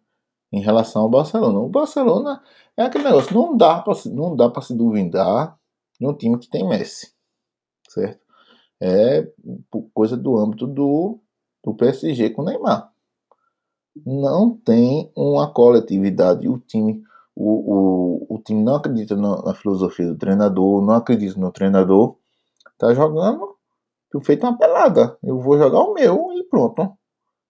em 0.52 0.60
relação 0.60 1.02
ao 1.02 1.08
Barcelona. 1.08 1.58
O 1.58 1.68
Barcelona 1.68 2.42
é 2.76 2.82
aquele 2.82 3.04
negócio, 3.04 3.34
não 3.34 3.56
dá 3.56 3.84
não 4.06 4.36
dá 4.36 4.48
para 4.48 4.62
se 4.62 4.74
duvidar 4.74 5.58
de 5.98 6.06
um 6.06 6.14
time 6.14 6.38
que 6.38 6.48
tem 6.48 6.66
Messi, 6.68 7.12
certo? 7.88 8.25
É 8.80 9.26
coisa 9.94 10.16
do 10.16 10.36
âmbito 10.36 10.66
do, 10.66 11.18
do 11.64 11.74
PSG 11.74 12.30
com 12.30 12.42
o 12.42 12.44
Neymar. 12.44 12.92
Não 14.04 14.56
tem 14.56 15.10
uma 15.16 15.50
coletividade. 15.52 16.48
O 16.48 16.58
time, 16.58 17.02
o, 17.34 18.26
o, 18.28 18.36
o 18.36 18.38
time 18.42 18.62
não 18.62 18.76
acredita 18.76 19.16
na, 19.16 19.42
na 19.42 19.54
filosofia 19.54 20.06
do 20.06 20.18
treinador, 20.18 20.82
não 20.82 20.94
acredita 20.94 21.38
no 21.40 21.50
treinador. 21.50 22.16
Tá 22.78 22.92
jogando 22.92 23.56
feito 24.22 24.46
uma 24.46 24.56
pelada. 24.56 25.18
Eu 25.22 25.38
vou 25.38 25.58
jogar 25.58 25.80
o 25.80 25.92
meu 25.92 26.32
e 26.32 26.42
pronto. 26.44 26.96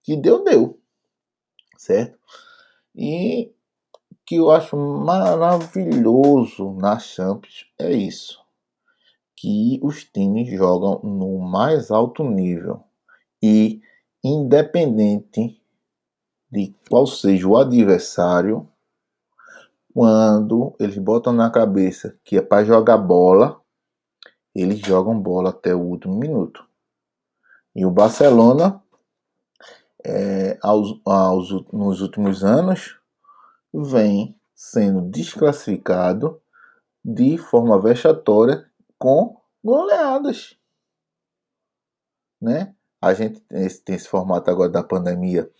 Que 0.02 0.16
deu, 0.16 0.42
deu. 0.42 0.80
Certo? 1.76 2.18
E 2.94 3.52
que 4.24 4.36
eu 4.36 4.50
acho 4.50 4.76
maravilhoso 4.76 6.72
na 6.72 6.98
Champions 6.98 7.66
é 7.78 7.92
isso 7.92 8.45
que 9.36 9.78
os 9.82 10.02
times 10.04 10.48
jogam 10.48 11.00
no 11.02 11.38
mais 11.38 11.90
alto 11.90 12.24
nível 12.24 12.82
e 13.42 13.82
independente 14.24 15.60
de 16.50 16.74
qual 16.88 17.06
seja 17.06 17.46
o 17.46 17.56
adversário, 17.56 18.68
quando 19.92 20.74
eles 20.80 20.96
botam 20.96 21.32
na 21.32 21.50
cabeça 21.50 22.18
que 22.24 22.36
é 22.38 22.42
para 22.42 22.64
jogar 22.64 22.96
bola, 22.98 23.60
eles 24.54 24.78
jogam 24.78 25.20
bola 25.20 25.50
até 25.50 25.74
o 25.74 25.80
último 25.80 26.16
minuto. 26.16 26.66
E 27.74 27.84
o 27.84 27.90
Barcelona, 27.90 28.82
é, 30.04 30.58
aos, 30.62 30.98
aos, 31.04 31.50
nos 31.72 32.00
últimos 32.00 32.42
anos, 32.42 32.98
vem 33.72 34.34
sendo 34.54 35.02
desclassificado 35.02 36.40
de 37.04 37.36
forma 37.36 37.80
vexatória 37.80 38.66
com 38.98 39.40
goleadas. 39.62 40.56
Né? 42.40 42.74
A 43.00 43.14
gente 43.14 43.40
tem 43.40 43.66
esse, 43.66 43.82
tem 43.82 43.96
esse 43.96 44.08
formato 44.08 44.50
agora 44.50 44.70
da 44.70 44.82
pandemia 44.82 45.50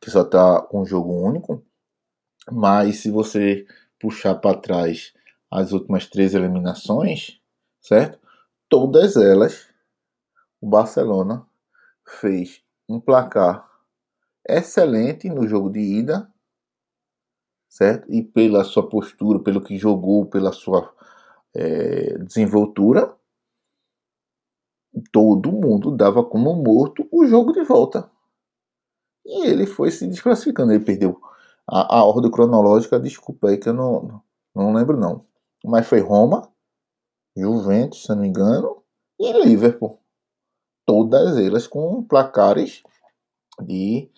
que 0.00 0.10
só 0.10 0.22
está 0.22 0.60
com 0.62 0.82
um 0.82 0.86
jogo 0.86 1.12
único, 1.12 1.64
mas 2.50 2.98
se 2.98 3.10
você 3.10 3.66
puxar 3.98 4.34
para 4.36 4.58
trás 4.58 5.12
as 5.50 5.72
últimas 5.72 6.06
três 6.06 6.34
eliminações, 6.34 7.40
certo? 7.80 8.18
Todas 8.68 9.16
elas, 9.16 9.68
o 10.60 10.68
Barcelona 10.68 11.46
fez 12.04 12.62
um 12.88 13.00
placar 13.00 13.68
excelente 14.48 15.28
no 15.28 15.46
jogo 15.46 15.70
de 15.70 15.80
ida, 15.80 16.30
certo? 17.68 18.12
E 18.12 18.22
pela 18.22 18.64
sua 18.64 18.88
postura, 18.88 19.42
pelo 19.42 19.60
que 19.60 19.76
jogou, 19.76 20.26
pela 20.26 20.52
sua 20.52 20.94
é, 21.56 22.18
desenvoltura, 22.18 23.16
todo 25.12 25.52
mundo 25.52 25.90
dava 25.90 26.22
como 26.24 26.54
morto 26.54 27.08
o 27.10 27.26
jogo 27.26 27.52
de 27.52 27.62
volta. 27.62 28.10
E 29.24 29.46
ele 29.46 29.66
foi 29.66 29.90
se 29.90 30.06
desclassificando. 30.06 30.72
Ele 30.72 30.84
perdeu 30.84 31.20
a, 31.66 31.98
a 31.98 32.04
ordem 32.04 32.30
cronológica, 32.30 33.00
desculpa 33.00 33.48
aí 33.48 33.58
que 33.58 33.68
eu 33.68 33.74
não, 33.74 34.22
não 34.54 34.72
lembro 34.72 34.96
não. 34.96 35.24
Mas 35.64 35.86
foi 35.86 36.00
Roma, 36.00 36.48
Juventus, 37.36 38.04
se 38.04 38.08
não 38.10 38.18
me 38.18 38.28
engano, 38.28 38.82
e 39.18 39.32
Liverpool. 39.44 39.98
Todas 40.86 41.36
elas 41.38 41.66
com 41.66 42.02
placares 42.04 42.82
de. 43.60 44.08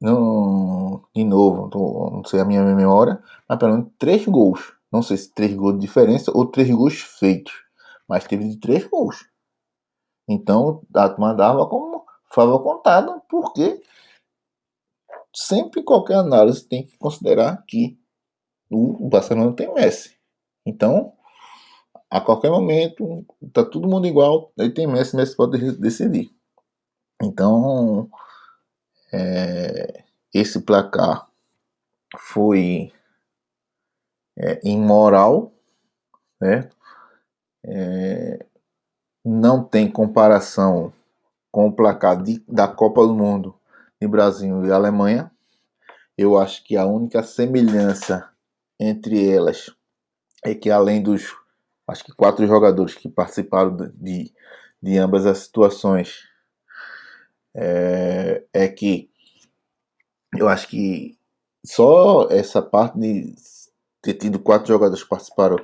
Não, 0.00 1.04
de 1.14 1.24
novo, 1.24 1.70
tô, 1.70 2.10
não 2.10 2.24
sei 2.24 2.40
a 2.40 2.44
minha 2.44 2.62
memória, 2.62 3.22
mas 3.48 3.58
pelo 3.58 3.72
menos 3.72 3.92
três 3.98 4.26
gols. 4.26 4.74
Não 4.92 5.02
sei 5.02 5.16
se 5.16 5.32
três 5.32 5.54
gols 5.54 5.74
de 5.74 5.80
diferença 5.80 6.30
ou 6.34 6.46
três 6.46 6.70
gols 6.70 7.00
feitos. 7.00 7.52
Mas 8.08 8.24
teve 8.26 8.48
de 8.48 8.60
três 8.60 8.84
gols. 8.86 9.26
Então 10.28 10.82
a 10.94 11.08
turma 11.08 11.34
dava 11.34 11.66
como 11.66 12.04
favor 12.32 12.62
contado, 12.62 13.22
porque 13.28 13.82
sempre 15.34 15.82
qualquer 15.82 16.16
análise 16.16 16.66
tem 16.66 16.86
que 16.86 16.96
considerar 16.98 17.64
que 17.66 17.98
o 18.70 19.08
Barcelona 19.08 19.54
tem 19.54 19.72
Messi. 19.74 20.16
Então, 20.64 21.12
a 22.10 22.20
qualquer 22.20 22.50
momento, 22.50 23.24
tá 23.52 23.64
todo 23.64 23.88
mundo 23.88 24.06
igual, 24.06 24.52
aí 24.58 24.70
tem 24.70 24.86
Messi, 24.86 25.16
Messi 25.16 25.36
pode 25.36 25.72
decidir. 25.78 26.30
Então, 27.22 28.10
é, 29.12 30.04
esse 30.32 30.60
placar 30.62 31.28
foi 32.18 32.92
é, 34.36 34.60
imoral, 34.64 35.52
né? 36.40 36.68
É, 37.64 38.44
não 39.24 39.62
tem 39.62 39.90
comparação 39.90 40.92
com 41.50 41.68
o 41.68 41.72
placar 41.72 42.20
de, 42.20 42.42
da 42.48 42.66
Copa 42.66 43.06
do 43.06 43.14
Mundo 43.14 43.54
de 44.00 44.08
Brasil 44.08 44.64
e 44.64 44.72
Alemanha. 44.72 45.30
Eu 46.16 46.36
acho 46.38 46.64
que 46.64 46.76
a 46.76 46.86
única 46.86 47.22
semelhança 47.22 48.28
entre 48.80 49.30
elas 49.30 49.70
é 50.44 50.54
que 50.54 50.70
além 50.70 51.02
dos 51.02 51.36
acho 51.86 52.04
que 52.04 52.12
quatro 52.12 52.46
jogadores 52.46 52.94
que 52.94 53.08
participaram 53.08 53.76
de, 53.94 54.32
de 54.82 54.98
ambas 54.98 55.26
as 55.26 55.38
situações 55.38 56.24
é, 57.54 58.42
é 58.52 58.68
que 58.68 59.10
eu 60.36 60.48
acho 60.48 60.68
que 60.68 61.18
só 61.64 62.28
essa 62.30 62.62
parte 62.62 62.98
de 62.98 63.34
ter 64.02 64.14
tido 64.14 64.40
quatro 64.40 64.68
jogadores 64.68 65.02
que 65.02 65.08
participaram 65.08 65.56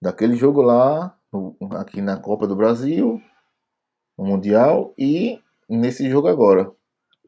daquele 0.00 0.34
jogo 0.34 0.62
lá 0.62 1.16
no, 1.32 1.56
aqui 1.72 2.00
na 2.00 2.16
Copa 2.16 2.46
do 2.46 2.56
Brasil, 2.56 3.22
no 4.18 4.24
Mundial 4.24 4.94
e 4.98 5.40
nesse 5.68 6.10
jogo 6.10 6.26
agora. 6.26 6.72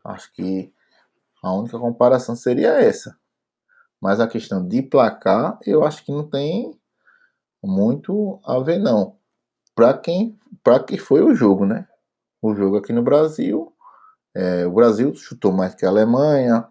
Acho 0.05 0.33
que 0.33 0.73
a 1.43 1.53
única 1.53 1.79
comparação 1.79 2.35
seria 2.35 2.81
essa. 2.81 3.17
Mas 4.01 4.21
a 4.21 4.27
questão 4.27 4.67
de 4.67 4.83
placar, 4.83 5.59
eu 5.65 5.85
acho 5.85 6.05
que 6.05 6.13
não 6.13 6.29
tem 6.29 6.79
muito 7.63 8.41
a 8.45 8.59
ver 8.59 8.79
não. 8.79 9.17
Para 9.75 9.97
quem, 9.97 10.39
para 10.63 10.83
que 10.83 10.99
foi 10.99 11.23
o 11.23 11.35
jogo, 11.35 11.67
né? 11.67 11.87
O 12.41 12.55
jogo 12.55 12.77
aqui 12.77 12.93
no 12.93 13.03
Brasil, 13.03 13.73
é, 14.35 14.67
o 14.67 14.73
Brasil 14.73 15.15
chutou 15.15 15.53
mais 15.53 15.75
que 15.75 15.87
a 15.87 15.89
Alemanha, 15.89 16.67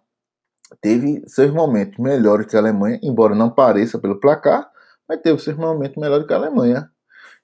teve 0.81 1.23
seus 1.27 1.51
momentos 1.51 1.97
melhores 1.99 2.47
que 2.47 2.55
a 2.55 2.59
Alemanha, 2.59 2.99
embora 3.03 3.35
não 3.35 3.49
pareça 3.49 3.99
pelo 3.99 4.19
placar, 4.19 4.69
mas 5.07 5.21
teve 5.21 5.39
seus 5.39 5.57
momentos 5.57 5.97
melhores 5.97 6.27
que 6.27 6.33
a 6.33 6.37
Alemanha. 6.37 6.89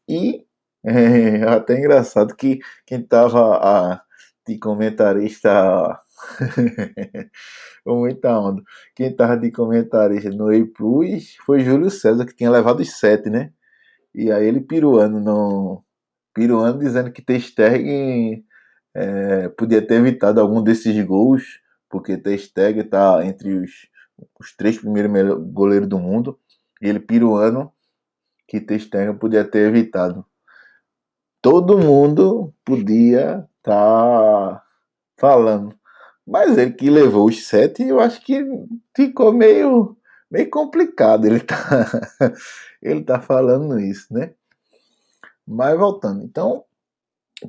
E 0.08 0.46
é 0.84 1.44
até 1.44 1.78
engraçado 1.78 2.36
que 2.36 2.60
quem 2.86 3.02
estava 3.02 4.02
de 4.48 4.58
comentarista 4.58 6.00
muita 7.86 8.38
onda. 8.40 8.64
Quem 8.96 9.08
estava 9.08 9.38
de 9.38 9.52
comentarista 9.52 10.30
no 10.32 10.54
E 10.54 10.66
Plus 10.66 11.36
foi 11.46 11.62
Júlio 11.62 11.90
César, 11.90 12.26
que 12.26 12.36
tinha 12.36 12.52
levado 12.52 12.80
os 12.82 12.98
sete, 13.00 13.30
né? 13.30 13.52
E 14.14 14.32
aí 14.32 14.48
ele 14.48 14.62
piruando 14.62 15.20
no. 15.20 15.84
Piruando 16.34 16.80
dizendo 16.80 17.12
que 17.12 17.22
Testeg 17.22 18.44
é, 18.96 19.50
podia 19.50 19.86
ter 19.86 19.96
evitado 19.96 20.40
algum 20.40 20.62
desses 20.64 21.04
gols, 21.06 21.60
porque 21.90 22.18
Testeg 22.18 22.82
está 22.82 23.26
entre 23.26 23.58
os, 23.58 23.72
os 24.40 24.56
três 24.56 24.78
primeiros 24.78 25.44
goleiros 25.52 25.90
do 25.90 26.00
mundo. 26.00 26.40
E 26.82 26.88
ele 26.88 27.00
piruando 27.00 27.72
que 28.48 28.62
Testega 28.62 29.14
podia 29.14 29.44
ter 29.44 29.68
evitado. 29.68 30.26
Todo 31.42 31.78
mundo 31.78 32.54
podia 32.64 33.48
estar 33.58 34.56
tá 34.56 34.64
falando. 35.18 35.78
Mas 36.26 36.58
ele 36.58 36.72
que 36.74 36.90
levou 36.90 37.28
os 37.28 37.48
sete, 37.48 37.84
eu 37.84 38.00
acho 38.00 38.22
que 38.22 38.46
ficou 38.96 39.34
meio, 39.34 39.98
meio 40.30 40.50
complicado. 40.50 41.26
Ele 41.26 41.40
tá, 41.40 41.56
ele 42.82 43.04
tá 43.04 43.20
falando 43.20 43.80
isso, 43.80 44.14
né? 44.14 44.34
Mas 45.46 45.78
voltando. 45.78 46.24
Então, 46.24 46.64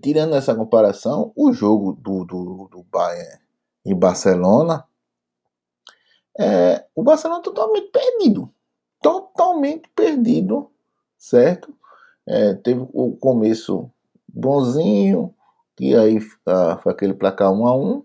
tirando 0.03 0.35
essa 0.35 0.55
comparação, 0.55 1.33
o 1.37 1.53
jogo 1.53 1.93
do, 1.93 2.25
do, 2.25 2.69
do 2.71 2.83
Bayern 2.85 3.50
e 3.85 3.95
Barcelona, 3.95 4.85
é, 6.39 6.85
o 6.95 7.03
Barcelona 7.03 7.43
totalmente 7.43 7.91
perdido. 7.91 8.51
Totalmente 9.03 9.89
perdido 9.95 10.71
certo? 11.21 11.73
É, 12.27 12.55
teve 12.55 12.87
o 12.93 13.17
começo 13.17 13.91
bonzinho, 14.27 15.35
que 15.77 15.95
aí 15.95 16.19
ah, 16.47 16.79
foi 16.83 16.93
aquele 16.93 17.15
placar 17.15 17.53
1 17.53 17.67
a 17.67 17.77
1 17.77 18.05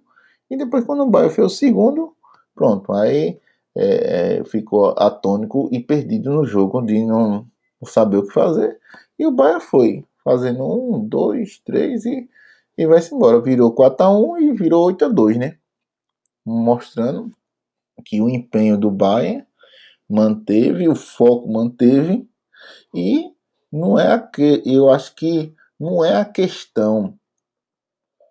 e 0.51 0.57
depois 0.57 0.83
quando 0.83 1.03
o 1.03 1.09
Bayern 1.09 1.33
fez 1.33 1.47
o 1.47 1.55
segundo, 1.55 2.13
pronto, 2.53 2.91
aí 2.93 3.39
é, 3.75 4.39
é, 4.39 4.43
ficou 4.45 4.93
atônico 4.97 5.69
e 5.71 5.79
perdido 5.79 6.31
no 6.31 6.45
jogo, 6.45 6.81
de 6.81 7.03
não, 7.03 7.47
não 7.81 7.87
saber 7.87 8.17
o 8.17 8.27
que 8.27 8.33
fazer, 8.33 8.79
e 9.17 9.25
o 9.25 9.31
Bayern 9.31 9.61
foi 9.61 10.05
fazendo 10.23 10.63
um, 10.65 10.99
dois, 11.07 11.59
três 11.59 12.05
e, 12.05 12.29
e 12.77 12.85
vai-se 12.85 13.13
embora, 13.13 13.39
virou 13.39 13.71
4 13.71 14.05
a 14.05 14.09
1 14.17 14.37
e 14.39 14.53
virou 14.53 14.85
8 14.85 15.05
a 15.05 15.07
2 15.07 15.37
né? 15.37 15.57
Mostrando 16.45 17.31
que 18.05 18.21
o 18.21 18.29
empenho 18.29 18.77
do 18.77 18.91
Bayern 18.91 19.45
manteve, 20.09 20.87
o 20.87 20.95
foco 20.95 21.51
manteve, 21.51 22.29
e 22.93 23.31
não 23.71 23.99
é 23.99 24.17
que 24.19 24.61
eu 24.65 24.89
acho 24.89 25.15
que 25.15 25.53
não 25.79 26.03
é 26.03 26.15
a 26.15 26.25
questão 26.25 27.17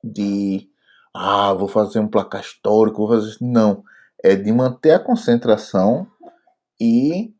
de 0.02 0.68
ah, 1.12 1.52
vou 1.52 1.68
fazer 1.68 2.00
um 2.00 2.08
placar 2.08 2.40
histórico, 2.40 3.06
vou 3.06 3.16
fazer 3.16 3.36
não, 3.40 3.84
é 4.22 4.34
de 4.34 4.52
manter 4.52 4.92
a 4.92 4.98
concentração 4.98 6.06
e 6.80 7.34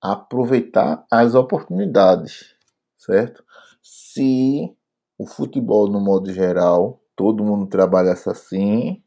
aproveitar 0.00 1.04
as 1.10 1.34
oportunidades, 1.34 2.54
certo? 2.96 3.44
Se 3.82 4.74
o 5.18 5.26
futebol 5.26 5.88
no 5.88 6.00
modo 6.00 6.32
geral, 6.32 7.00
todo 7.16 7.44
mundo 7.44 7.66
trabalhasse 7.66 8.28
assim, 8.28 9.02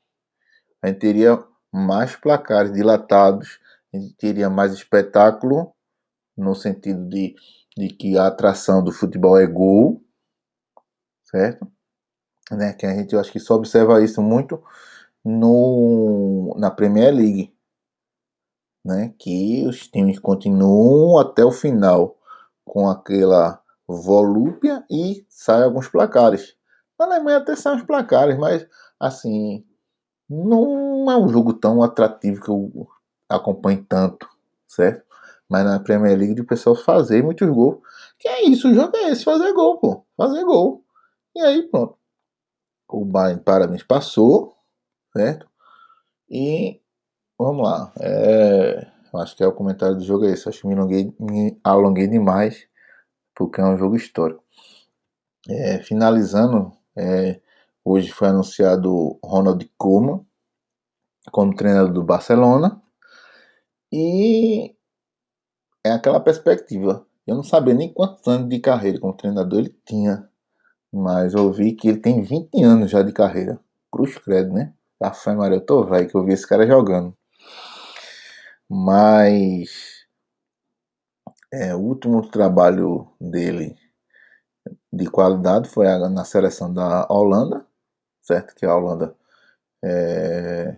a 0.82 0.88
gente 0.88 1.00
teria 1.00 1.44
mais 1.72 2.16
placares 2.16 2.72
dilatados, 2.74 3.60
a 3.94 3.98
gente 3.98 4.14
teria 4.16 4.50
mais 4.50 4.74
espetáculo 4.74 5.74
no 6.38 6.56
sentido 6.56 7.08
de 7.08 7.36
de 7.80 7.88
que 7.88 8.18
a 8.18 8.28
atração 8.28 8.84
do 8.84 8.92
futebol 8.92 9.38
é 9.40 9.48
gol, 9.48 10.04
certo? 11.24 11.66
Né, 12.52 12.74
que 12.74 12.86
a 12.86 12.94
gente 12.94 13.14
eu 13.14 13.20
acho 13.22 13.32
que 13.32 13.40
só 13.40 13.56
observa 13.56 14.04
isso 14.04 14.22
muito 14.22 14.62
no, 15.24 16.54
na 16.58 16.70
Premier 16.72 17.14
League, 17.14 17.56
né, 18.84 19.14
que 19.18 19.66
os 19.68 19.88
times 19.88 20.20
continuam 20.20 21.20
até 21.20 21.46
o 21.46 21.52
final 21.52 22.18
com 22.66 22.90
aquela 22.90 23.62
volúpia 23.88 24.84
e 24.90 25.26
saem 25.30 25.64
alguns 25.64 25.88
placares. 25.88 26.56
Na 27.00 27.06
Alemanha 27.06 27.38
até 27.38 27.56
saem 27.56 27.78
os 27.78 27.84
placares, 27.84 28.38
mas 28.38 28.68
assim, 29.00 29.66
não 30.30 31.10
é 31.10 31.18
um 31.18 31.28
jogo 31.28 31.54
tão 31.54 31.82
atrativo 31.82 32.42
que 32.42 32.50
eu 32.50 32.88
acompanho 33.28 33.84
tanto, 33.88 34.28
certo? 34.68 35.04
Mas 35.50 35.66
na 35.66 35.80
Premier 35.80 36.18
League 36.18 36.40
o 36.40 36.46
pessoal 36.46 36.76
fazer 36.76 37.24
muitos 37.24 37.50
gols. 37.50 37.80
Que 38.20 38.28
é 38.28 38.44
isso, 38.46 38.70
o 38.70 38.74
jogo 38.74 38.96
é 38.98 39.10
esse, 39.10 39.24
fazer 39.24 39.52
gol, 39.54 39.78
pô. 39.80 40.06
Fazer 40.16 40.44
gol. 40.44 40.84
E 41.36 41.42
aí, 41.42 41.64
pronto. 41.64 41.98
O 42.88 43.06
Bayern, 43.06 43.42
parabéns, 43.42 43.84
passou, 43.84 44.56
certo? 45.16 45.48
E 46.30 46.80
vamos 47.38 47.64
lá. 47.64 47.92
É, 48.00 48.88
acho 49.16 49.36
que 49.36 49.44
é 49.44 49.48
o 49.48 49.54
comentário 49.54 49.96
do 49.96 50.04
jogo 50.04 50.26
é 50.26 50.32
esse. 50.32 50.48
Acho 50.50 50.62
que 50.62 50.68
me 50.68 50.74
alonguei, 50.76 51.14
me 51.20 51.60
alonguei 51.64 52.08
demais, 52.08 52.68
porque 53.36 53.62
é 53.62 53.66
um 53.66 53.78
jogo 53.78 53.96
histórico. 53.96 54.44
É, 55.48 55.80
finalizando, 55.80 56.72
é, 56.96 57.40
hoje 57.84 58.12
foi 58.12 58.30
anunciado 58.30 59.20
Ronald 59.24 59.70
Koeman 59.78 60.26
como 61.32 61.56
treinador 61.56 61.94
do 61.94 62.04
Barcelona. 62.04 62.82
E 63.92 64.76
é 65.84 65.92
aquela 65.92 66.20
perspectiva. 66.20 67.06
Eu 67.26 67.36
não 67.36 67.44
sabia 67.44 67.74
nem 67.74 67.92
quantos 67.94 68.28
anos 68.28 68.50
de 68.50 68.60
carreira 68.60 69.00
como 69.00 69.16
treinador 69.16 69.60
ele 69.60 69.76
tinha. 69.86 70.30
Mas 70.92 71.34
eu 71.34 71.52
vi 71.52 71.74
que 71.74 71.88
ele 71.88 72.00
tem 72.00 72.22
20 72.22 72.64
anos 72.64 72.90
já 72.92 73.04
de 73.04 73.14
carreira. 73.14 73.60
Cruz 73.92 74.18
credo, 74.18 74.54
né? 74.54 74.74
Fé 75.14 75.34
Maria, 75.34 75.58
eu 75.58 75.66
tô 75.66 75.86
velho 75.86 76.10
que 76.10 76.16
eu 76.16 76.26
vi 76.26 76.34
esse 76.34 76.48
cara 76.48 76.68
jogando. 76.68 77.16
Mas 78.70 80.00
é, 81.52 81.74
o 81.74 81.80
último 81.80 82.28
trabalho 82.30 83.08
dele 83.20 83.76
de 84.92 85.10
qualidade 85.10 85.70
foi 85.70 85.88
na 86.10 86.26
seleção 86.26 86.74
da 86.74 87.08
Holanda, 87.10 87.66
certo? 88.30 88.54
Que 88.56 88.66
a 88.66 88.76
Holanda 88.76 89.16
é, 89.84 90.78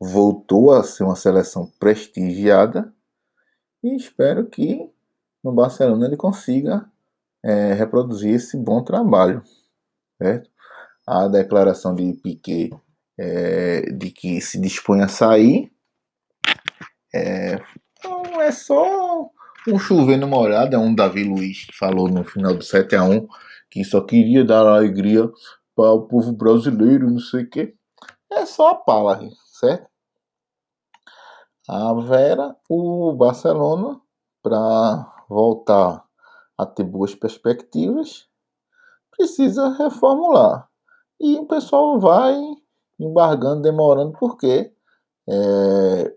voltou 0.00 0.70
a 0.70 0.84
ser 0.84 1.02
uma 1.02 1.16
seleção 1.16 1.66
prestigiada 1.80 2.92
e 3.82 3.96
espero 3.96 4.46
que 4.46 4.88
no 5.42 5.52
Barcelona 5.52 6.06
ele 6.06 6.16
consiga 6.16 6.88
é, 7.44 7.72
reproduzir 7.72 8.34
esse 8.34 8.56
bom 8.56 8.84
trabalho, 8.84 9.42
certo? 10.20 10.48
A 11.04 11.26
declaração 11.26 11.92
de 11.92 12.12
Piquet 12.22 12.70
é, 13.18 13.90
de 13.90 14.12
que 14.12 14.40
se 14.40 14.60
dispõe 14.60 15.02
a 15.02 15.08
sair 15.08 15.72
é, 17.12 17.60
não 18.04 18.40
é 18.40 18.52
só 18.52 19.28
um 19.66 19.78
chovendo 19.78 20.28
molhado, 20.28 20.76
é 20.76 20.78
um 20.78 20.94
Davi 20.94 21.24
Luiz 21.24 21.64
que 21.64 21.76
falou 21.76 22.08
no 22.08 22.24
final 22.24 22.54
do 22.54 22.62
7 22.62 22.94
a 22.94 23.02
1 23.02 23.26
que 23.68 23.82
só 23.84 24.00
queria 24.00 24.44
dar 24.44 24.66
alegria 24.66 25.28
para 25.74 25.92
o 25.92 26.06
povo 26.06 26.32
brasileiro, 26.32 27.10
não 27.10 27.18
sei 27.18 27.44
o 27.44 27.50
que. 27.50 27.74
É 28.30 28.46
só 28.46 28.70
a 28.70 28.74
pala, 28.74 29.20
certo? 29.46 29.90
A 31.68 31.92
Vera, 31.94 32.56
o 32.68 33.12
Barcelona, 33.12 34.00
para 34.42 35.24
voltar 35.28 36.04
a 36.58 36.66
ter 36.66 36.84
boas 36.84 37.14
perspectivas, 37.14 38.28
precisa 39.10 39.68
reformular. 39.70 40.68
E 41.20 41.38
o 41.38 41.46
pessoal 41.46 42.00
vai 42.00 42.36
embargando, 42.98 43.62
demorando, 43.62 44.12
porque 44.18 44.74
é, 45.28 46.16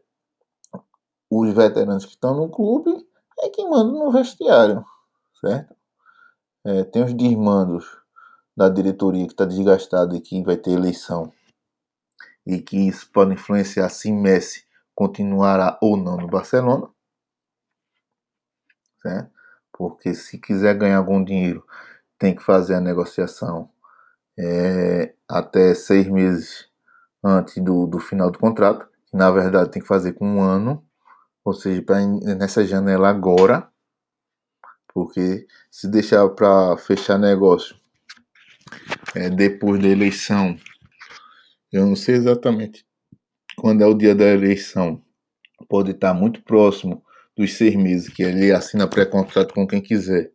os 1.30 1.54
veteranos 1.54 2.06
que 2.06 2.12
estão 2.12 2.36
no 2.36 2.50
clube 2.50 3.08
é 3.40 3.50
quem 3.50 3.70
manda 3.70 3.92
no 3.92 4.12
vestiário, 4.12 4.84
certo? 5.40 5.76
É, 6.64 6.84
tem 6.84 7.04
os 7.04 7.14
desmandos 7.14 7.86
da 8.56 8.70
diretoria 8.70 9.26
que 9.26 9.34
está 9.34 9.46
desgastada 9.46 10.16
e 10.16 10.22
que 10.22 10.44
vai 10.44 10.58
ter 10.58 10.72
eleição 10.72 11.32
e 12.46 12.62
que 12.62 12.88
isso 12.88 13.12
pode 13.12 13.34
influenciar 13.34 13.90
se 13.90 14.12
Messi 14.12 14.66
continuará 14.94 15.78
ou 15.82 15.98
não 15.98 16.18
no 16.18 16.28
Barcelona, 16.28 16.88
certo? 19.02 19.32
Porque 19.74 20.14
se 20.14 20.38
quiser 20.38 20.78
ganhar 20.78 20.98
algum 20.98 21.24
dinheiro, 21.24 21.66
tem 22.18 22.36
que 22.36 22.44
fazer 22.44 22.76
a 22.76 22.82
negociação 22.82 23.70
é, 24.38 25.14
até 25.28 25.74
seis 25.74 26.08
meses 26.08 26.70
antes 27.24 27.62
do, 27.62 27.88
do 27.88 28.00
final 28.00 28.32
do 28.32 28.40
contrato. 28.40 28.88
Na 29.12 29.32
verdade, 29.32 29.72
tem 29.72 29.82
que 29.82 29.88
fazer 29.88 30.14
com 30.14 30.26
um 30.26 30.42
ano 30.42 30.86
ou 31.46 31.54
seja, 31.54 31.82
pra, 31.84 32.00
nessa 32.04 32.66
janela 32.66 33.08
agora, 33.08 33.70
porque 34.92 35.48
se 35.70 35.88
deixar 35.88 36.28
para 36.30 36.76
fechar 36.78 37.20
negócio 37.20 37.76
é, 39.16 39.30
depois 39.30 39.82
da 39.82 39.88
eleição, 39.88 40.58
eu 41.72 41.86
não 41.86 41.96
sei 41.96 42.16
exatamente 42.16 42.86
quando 43.56 43.82
é 43.82 43.86
o 43.86 43.94
dia 43.94 44.14
da 44.14 44.26
eleição, 44.26 45.04
pode 45.70 45.92
estar 45.92 46.14
muito 46.14 46.44
próximo 46.44 47.04
dos 47.36 47.54
seis 47.54 47.76
meses 47.76 48.10
que 48.10 48.24
ele 48.24 48.52
assina 48.52 48.88
pré-contrato 48.88 49.54
com 49.54 49.66
quem 49.66 49.82
quiser 49.82 50.32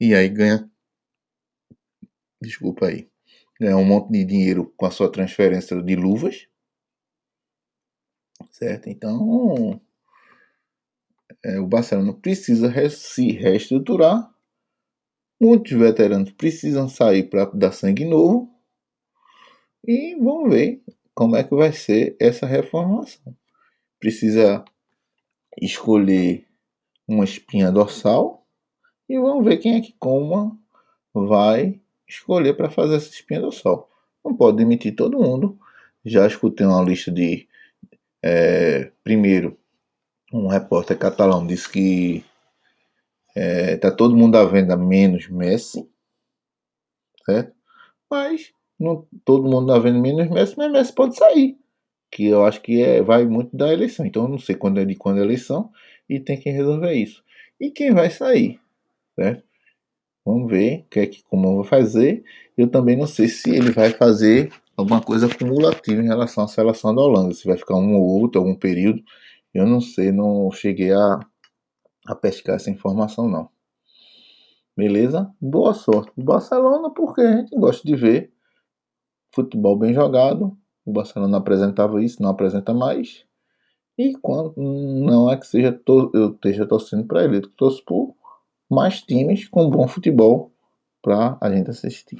e 0.00 0.14
aí 0.14 0.28
ganha, 0.28 0.68
desculpa 2.40 2.86
aí, 2.86 3.08
ganha 3.60 3.76
um 3.76 3.84
monte 3.84 4.10
de 4.12 4.24
dinheiro 4.24 4.72
com 4.76 4.86
a 4.86 4.90
sua 4.90 5.10
transferência 5.10 5.80
de 5.82 5.96
luvas, 5.96 6.48
certo? 8.50 8.88
Então 8.88 9.80
é, 11.44 11.58
o 11.58 11.66
Barcelona 11.66 12.12
precisa 12.14 12.70
se 12.90 13.32
reestruturar. 13.32 14.31
Muitos 15.42 15.72
veteranos 15.72 16.30
precisam 16.30 16.88
sair 16.88 17.24
para 17.24 17.46
dar 17.46 17.72
sangue 17.72 18.04
novo. 18.04 18.48
E 19.84 20.14
vamos 20.14 20.54
ver 20.54 20.80
como 21.12 21.34
é 21.34 21.42
que 21.42 21.52
vai 21.52 21.72
ser 21.72 22.16
essa 22.20 22.46
reformação. 22.46 23.34
Precisa 23.98 24.64
escolher 25.60 26.46
uma 27.08 27.24
espinha 27.24 27.72
dorsal 27.72 28.46
e 29.08 29.18
vamos 29.18 29.44
ver 29.44 29.56
quem 29.56 29.74
é 29.74 29.80
que 29.80 29.92
Coma 29.98 30.56
vai 31.12 31.80
escolher 32.06 32.54
para 32.54 32.70
fazer 32.70 32.94
essa 32.94 33.10
espinha 33.10 33.40
dorsal. 33.40 33.90
Não 34.24 34.36
pode 34.36 34.58
demitir 34.58 34.94
todo 34.94 35.18
mundo. 35.18 35.58
Já 36.04 36.24
escutei 36.24 36.64
uma 36.64 36.84
lista 36.84 37.10
de 37.10 37.48
é, 38.22 38.92
primeiro 39.02 39.58
um 40.32 40.46
repórter 40.46 40.96
catalão 40.96 41.44
disse 41.44 41.68
que 41.68 42.24
é, 43.34 43.76
tá 43.76 43.90
todo 43.90 44.16
mundo 44.16 44.36
à 44.36 44.44
venda 44.44 44.76
menos 44.76 45.28
Messi, 45.28 45.88
certo? 47.24 47.54
Mas 48.10 48.52
não, 48.78 49.06
todo 49.24 49.48
mundo 49.48 49.72
à 49.72 49.78
venda 49.78 50.00
menos 50.00 50.28
Messi, 50.30 50.54
mas 50.56 50.70
Messi 50.72 50.94
pode 50.94 51.16
sair, 51.16 51.58
que 52.10 52.26
eu 52.26 52.44
acho 52.44 52.60
que 52.62 52.82
é, 52.82 53.02
vai 53.02 53.24
muito 53.26 53.56
da 53.56 53.72
eleição. 53.72 54.06
Então 54.06 54.24
eu 54.24 54.28
não 54.28 54.38
sei 54.38 54.54
quando 54.56 54.80
é 54.80 54.84
de 54.84 54.94
quando 54.96 55.18
é 55.18 55.20
a 55.22 55.24
eleição 55.24 55.70
e 56.08 56.20
tem 56.20 56.38
que 56.38 56.50
resolver 56.50 56.92
isso. 56.94 57.22
E 57.60 57.70
quem 57.70 57.92
vai 57.92 58.10
sair, 58.10 58.60
certo? 59.16 59.44
Vamos 60.24 60.50
ver 60.50 60.86
que 60.90 61.00
é 61.00 61.06
que 61.06 61.22
como 61.24 61.56
vai 61.62 61.64
fazer. 61.64 62.24
Eu 62.56 62.68
também 62.68 62.96
não 62.96 63.06
sei 63.06 63.28
se 63.28 63.50
ele 63.50 63.72
vai 63.72 63.90
fazer 63.90 64.52
alguma 64.76 65.00
coisa 65.02 65.28
cumulativa 65.28 66.00
em 66.02 66.06
relação 66.06 66.44
à 66.44 66.48
seleção 66.48 66.94
da 66.94 67.02
Holanda, 67.02 67.34
se 67.34 67.46
vai 67.46 67.56
ficar 67.56 67.76
um 67.76 67.94
ou 67.96 68.20
outro, 68.20 68.40
algum 68.40 68.54
período. 68.54 69.02
Eu 69.54 69.66
não 69.66 69.80
sei, 69.80 70.12
não 70.12 70.50
cheguei 70.52 70.92
a, 70.92 71.20
a 72.06 72.14
pescar 72.14 72.56
essa 72.56 72.70
informação 72.70 73.28
não. 73.28 73.48
Beleza? 74.76 75.30
Boa 75.40 75.74
sorte 75.74 76.10
pro 76.12 76.24
Barcelona, 76.24 76.90
porque 76.90 77.20
a 77.20 77.36
gente 77.36 77.54
gosta 77.56 77.86
de 77.86 77.94
ver 77.94 78.32
futebol 79.34 79.78
bem 79.78 79.92
jogado. 79.92 80.56
O 80.84 80.92
Barcelona 80.92 81.38
apresentava 81.38 82.02
isso, 82.02 82.22
não 82.22 82.30
apresenta 82.30 82.72
mais. 82.72 83.24
E 83.98 84.14
quando 84.14 84.54
não 84.56 85.30
é 85.30 85.36
que 85.36 85.46
seja 85.46 85.72
to, 85.72 86.10
eu 86.14 86.32
esteja 86.32 86.66
torcendo 86.66 87.04
para 87.04 87.24
ele, 87.24 87.36
eu 87.36 87.48
torço 87.50 87.84
por 87.84 88.14
mais 88.70 89.02
times 89.02 89.46
com 89.46 89.68
bom 89.68 89.86
futebol 89.86 90.50
para 91.02 91.36
a 91.40 91.54
gente 91.54 91.70
assistir. 91.70 92.18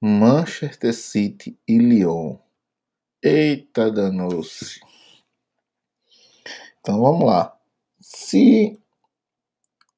Manchester 0.00 0.94
City 0.94 1.58
e 1.68 1.76
Lyon. 1.76 2.38
Eita, 3.22 3.92
danou-se. 3.92 4.80
Então 6.80 7.02
vamos 7.02 7.26
lá. 7.26 7.54
Se 8.00 8.80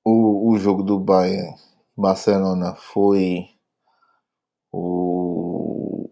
o, 0.05 0.51
o 0.51 0.59
jogo 0.59 0.83
do 0.83 0.99
Bayern 0.99 1.57
Barcelona 1.97 2.75
foi 2.75 3.49
o, 4.73 6.11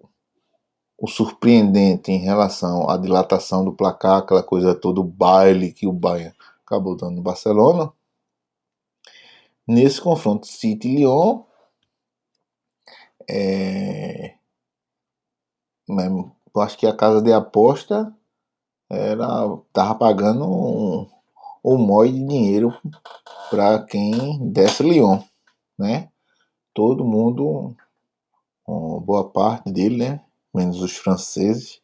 o 0.96 1.09
surpreendente 1.09 2.12
em 2.12 2.18
relação 2.18 2.88
à 2.88 2.96
dilatação 2.96 3.64
do 3.64 3.72
placar, 3.72 4.18
aquela 4.18 4.42
coisa 4.42 4.72
toda, 4.72 5.00
o 5.00 5.05
baile 5.05 5.72
que 5.72 5.88
o 5.88 5.92
Bayern 5.92 6.33
acabou 6.64 6.96
dando 6.96 7.16
no 7.16 7.22
Barcelona. 7.22 7.92
Nesse 9.66 10.00
confronto 10.00 10.46
City-Lyon, 10.46 11.42
é, 13.32 14.34
eu 15.88 16.62
acho 16.62 16.76
que 16.76 16.86
a 16.86 16.96
casa 16.96 17.22
de 17.22 17.32
aposta 17.32 18.12
era 18.90 19.26
tava 19.72 19.94
pagando 19.94 20.44
um, 20.44 21.08
um 21.64 21.78
mói 21.78 22.10
de 22.10 22.26
dinheiro 22.26 22.76
para 23.50 23.84
quem 23.84 24.50
desse 24.50 24.82
Lyon, 24.82 25.20
né? 25.78 26.10
Todo 26.74 27.04
mundo, 27.04 27.76
boa 28.66 29.30
parte 29.30 29.70
dele, 29.70 29.96
né? 29.96 30.20
Menos 30.52 30.82
os 30.82 30.96
franceses, 30.96 31.80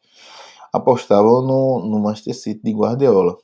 apostavam 0.73 1.41
no, 1.41 1.79
no 1.79 1.99
Manchester 1.99 2.35
City 2.35 2.61
de 2.61 2.73
Guardiola. 2.73 3.37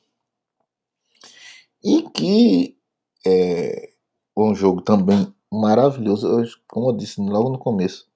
E 1.82 2.02
que 2.10 2.78
é 3.26 3.94
um 4.36 4.54
jogo 4.54 4.82
também 4.82 5.34
maravilhoso. 5.62 6.28
Eu, 6.28 6.46
como 6.68 6.90
eu 6.90 6.98
disse 6.98 7.22
logo 7.22 7.50
no 7.50 7.60
começo, 7.60 8.08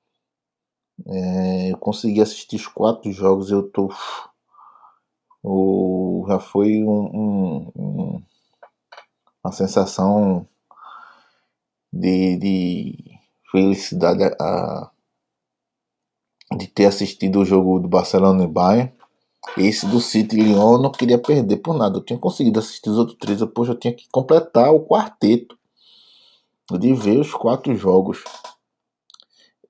É, 1.06 1.72
eu 1.72 1.78
consegui 1.78 2.22
assistir 2.22 2.56
os 2.56 2.68
quatro 2.68 3.12
jogos, 3.12 3.52
eu 3.52 3.70
tô. 3.70 3.90
O, 5.44 6.26
já 6.28 6.40
foi 6.40 6.84
um, 6.84 7.06
um, 7.14 7.72
um, 7.76 8.24
uma 9.44 9.52
sensação 9.52 10.48
de, 11.92 12.38
de 12.38 13.20
felicidade 13.52 14.24
a, 14.40 14.92
de 16.58 16.68
ter 16.68 16.86
assistido 16.86 17.40
o 17.40 17.46
jogo 17.46 17.80
do 17.80 17.88
Barcelona 17.88 18.44
e 18.44 18.48
Bayern. 18.48 18.92
Esse 19.58 19.86
do 19.88 20.02
City 20.02 20.36
Lyon 20.36 20.74
eu 20.74 20.82
não 20.82 20.92
queria 20.92 21.20
perder 21.20 21.58
por 21.58 21.78
nada. 21.78 21.98
Eu 21.98 22.04
tinha 22.04 22.20
conseguido 22.20 22.60
assistir 22.60 22.90
os 22.90 22.98
outros 22.98 23.18
três, 23.20 23.40
depois 23.40 23.70
eu 23.70 23.76
tinha 23.76 23.94
que 23.94 24.08
completar 24.12 24.74
o 24.74 24.86
quarteto 24.86 25.58
de 26.72 26.94
ver 26.94 27.20
os 27.20 27.34
quatro 27.34 27.76
jogos. 27.76 28.24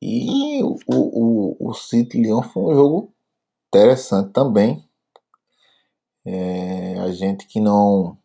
E 0.02 0.64
o, 0.64 0.78
o, 0.88 1.70
o 1.70 1.74
City 1.74 2.22
Lyon 2.22 2.42
foi 2.42 2.64
um 2.64 2.76
jogo 2.76 3.14
interessante 3.68 4.32
também. 4.32 4.88
É, 6.26 7.00
a 7.00 7.12
gente 7.12 7.48
que 7.48 7.60
não 7.60 8.18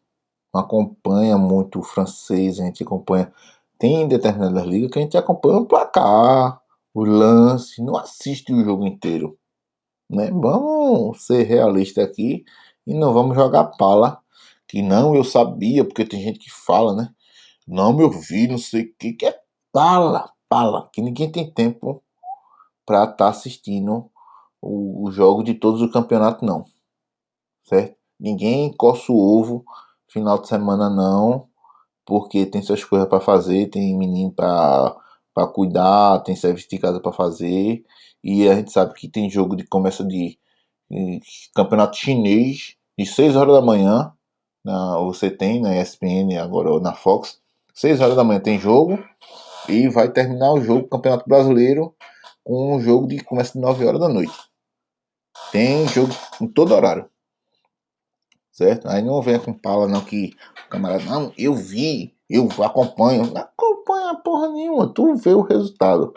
acompanha 0.53 1.39
muito 1.39 1.81
o 1.81 1.83
francês, 1.83 2.61
a 2.61 2.65
gente 2.65 2.83
acompanha. 2.83 3.33
Tem 3.79 4.07
determinadas 4.07 4.65
ligas 4.65 4.91
que 4.91 4.99
a 4.99 5.03
gente 5.03 5.17
acompanha 5.17 5.59
o 5.59 5.67
placar, 5.67 6.61
o 6.95 7.05
lance, 7.05 7.83
não 7.83 7.97
assiste 7.97 8.53
o 8.53 8.65
jogo 8.65 8.87
inteiro. 8.87 9.39
Né? 10.11 10.31
Vamos 10.31 11.25
ser 11.25 11.45
realistas 11.45 12.05
aqui 12.05 12.45
e 12.87 12.95
não 12.95 13.13
vamos 13.13 13.35
jogar 13.35 13.65
pala. 13.65 14.21
Que 14.69 14.83
não 14.83 15.15
eu 15.15 15.25
sabia, 15.25 15.85
porque 15.85 16.05
tem 16.05 16.23
gente 16.23 16.39
que 16.39 16.51
fala, 16.51 16.95
né? 16.95 17.11
Não, 17.67 17.93
meu 17.93 18.13
filho, 18.13 18.53
não 18.53 18.59
sei 18.59 18.83
o 18.83 18.95
que, 18.99 19.13
que 19.15 19.27
é 19.27 19.41
pala, 19.73 20.33
pala. 20.49 20.89
Que 20.93 21.01
ninguém 21.01 21.31
tem 21.31 21.51
tempo 21.51 22.03
para 22.87 23.05
estar 23.05 23.17
tá 23.17 23.29
assistindo 23.29 24.11
o, 24.61 25.07
o 25.09 25.13
jogo 25.13 25.43
de 25.43 25.55
todos 25.55 25.81
os 25.83 25.93
campeonatos, 25.93 26.47
não. 26.47 26.65
Certo? 27.65 27.97
Ninguém 28.19 28.73
coça 28.77 29.13
o 29.13 29.17
ovo 29.17 29.65
final 30.09 30.39
de 30.41 30.49
semana, 30.49 30.91
não. 30.91 31.49
Porque 32.07 32.47
tem 32.47 32.63
suas 32.63 32.85
coisas 32.85 33.09
para 33.09 33.21
fazer, 33.21 33.71
tem 33.71 33.97
menino 33.97 34.33
para 34.33 34.97
para 35.35 35.47
cuidar, 35.47 36.21
tem 36.21 36.37
serviço 36.37 36.69
de 36.69 36.79
casa 36.79 37.01
para 37.01 37.13
fazer. 37.13 37.85
E 38.23 38.49
a 38.49 38.55
gente 38.55 38.73
sabe 38.73 38.95
que 38.95 39.09
tem 39.09 39.31
jogo 39.31 39.57
de 39.57 39.67
começa 39.67 40.05
de, 40.05 40.39
de 40.91 41.21
campeonato 41.55 41.97
chinês 41.97 42.77
de 42.99 43.07
6 43.07 43.37
horas 43.37 43.55
da 43.55 43.63
manhã. 43.63 44.13
Na, 44.65 44.99
você 44.99 45.31
tem 45.31 45.61
na 45.61 45.77
ESPN 45.81 46.39
agora 46.39 46.79
na 46.81 46.95
Fox. 46.95 47.42
6 47.75 48.01
horas 48.01 48.17
da 48.17 48.25
manhã 48.25 48.41
tem 48.41 48.59
jogo. 48.59 48.99
E 49.69 49.89
vai 49.89 50.11
terminar 50.11 50.53
o 50.53 50.61
jogo 50.61 50.89
Campeonato 50.89 51.29
Brasileiro 51.29 51.95
com 52.43 52.77
um 52.77 52.81
jogo 52.81 53.07
de 53.07 53.23
começa 53.23 53.53
de 53.53 53.61
9 53.61 53.85
horas 53.87 54.01
da 54.01 54.09
noite. 54.09 54.35
Tem 55.53 55.87
jogo 55.89 56.13
em 56.41 56.49
todo 56.49 56.75
horário. 56.75 57.09
Certo? 58.51 58.89
Aí 58.89 59.03
não 59.03 59.23
venha 59.23 59.39
com 59.39 59.53
pala 59.53 59.89
não 59.89 60.01
que 60.01 60.35
camarada, 60.69 61.05
não, 61.05 61.33
eu 61.39 61.55
vi, 61.55 62.15
eu 62.29 62.49
acompanho. 62.63 63.27
Não 63.27 63.41
acompanha 63.41 64.15
porra 64.17 64.49
nenhuma, 64.49 64.93
tu 64.93 65.15
vê 65.15 65.33
o 65.33 65.43
resultado. 65.43 66.13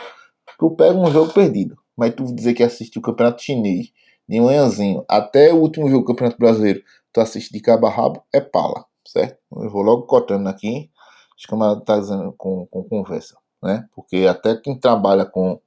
Tu 0.58 0.72
pega 0.72 0.98
um 0.98 1.12
jogo 1.12 1.34
perdido, 1.34 1.78
mas 1.96 2.14
tu 2.14 2.24
dizer 2.34 2.54
que 2.54 2.64
assistiu 2.64 3.00
o 3.00 3.04
Campeonato 3.04 3.42
Chinês 3.42 3.92
de 4.28 4.40
manhãzinho 4.40 5.06
até 5.08 5.54
o 5.54 5.58
último 5.58 5.90
jogo 5.90 6.04
do 6.04 6.08
Campeonato 6.08 6.38
Brasileiro, 6.38 6.82
tu 7.14 7.22
assiste 7.22 7.52
de 7.52 7.60
cabo 7.60 7.88
a 7.88 7.90
rabo, 7.90 8.24
é 8.34 8.42
pala, 8.42 8.86
certo? 9.08 9.38
Eu 9.56 9.70
vou 9.70 9.82
logo 9.82 10.04
cortando 10.04 10.48
aqui, 10.48 10.90
os 11.38 11.46
camaradas 11.46 11.84
tá 11.84 12.00
dizendo 12.00 12.34
com, 12.34 12.66
com 12.68 12.84
conversa, 12.84 13.38
né? 13.62 13.88
Porque 13.94 14.26
até 14.30 14.56
quem 14.56 14.80
trabalha 14.80 15.26
com 15.26 15.60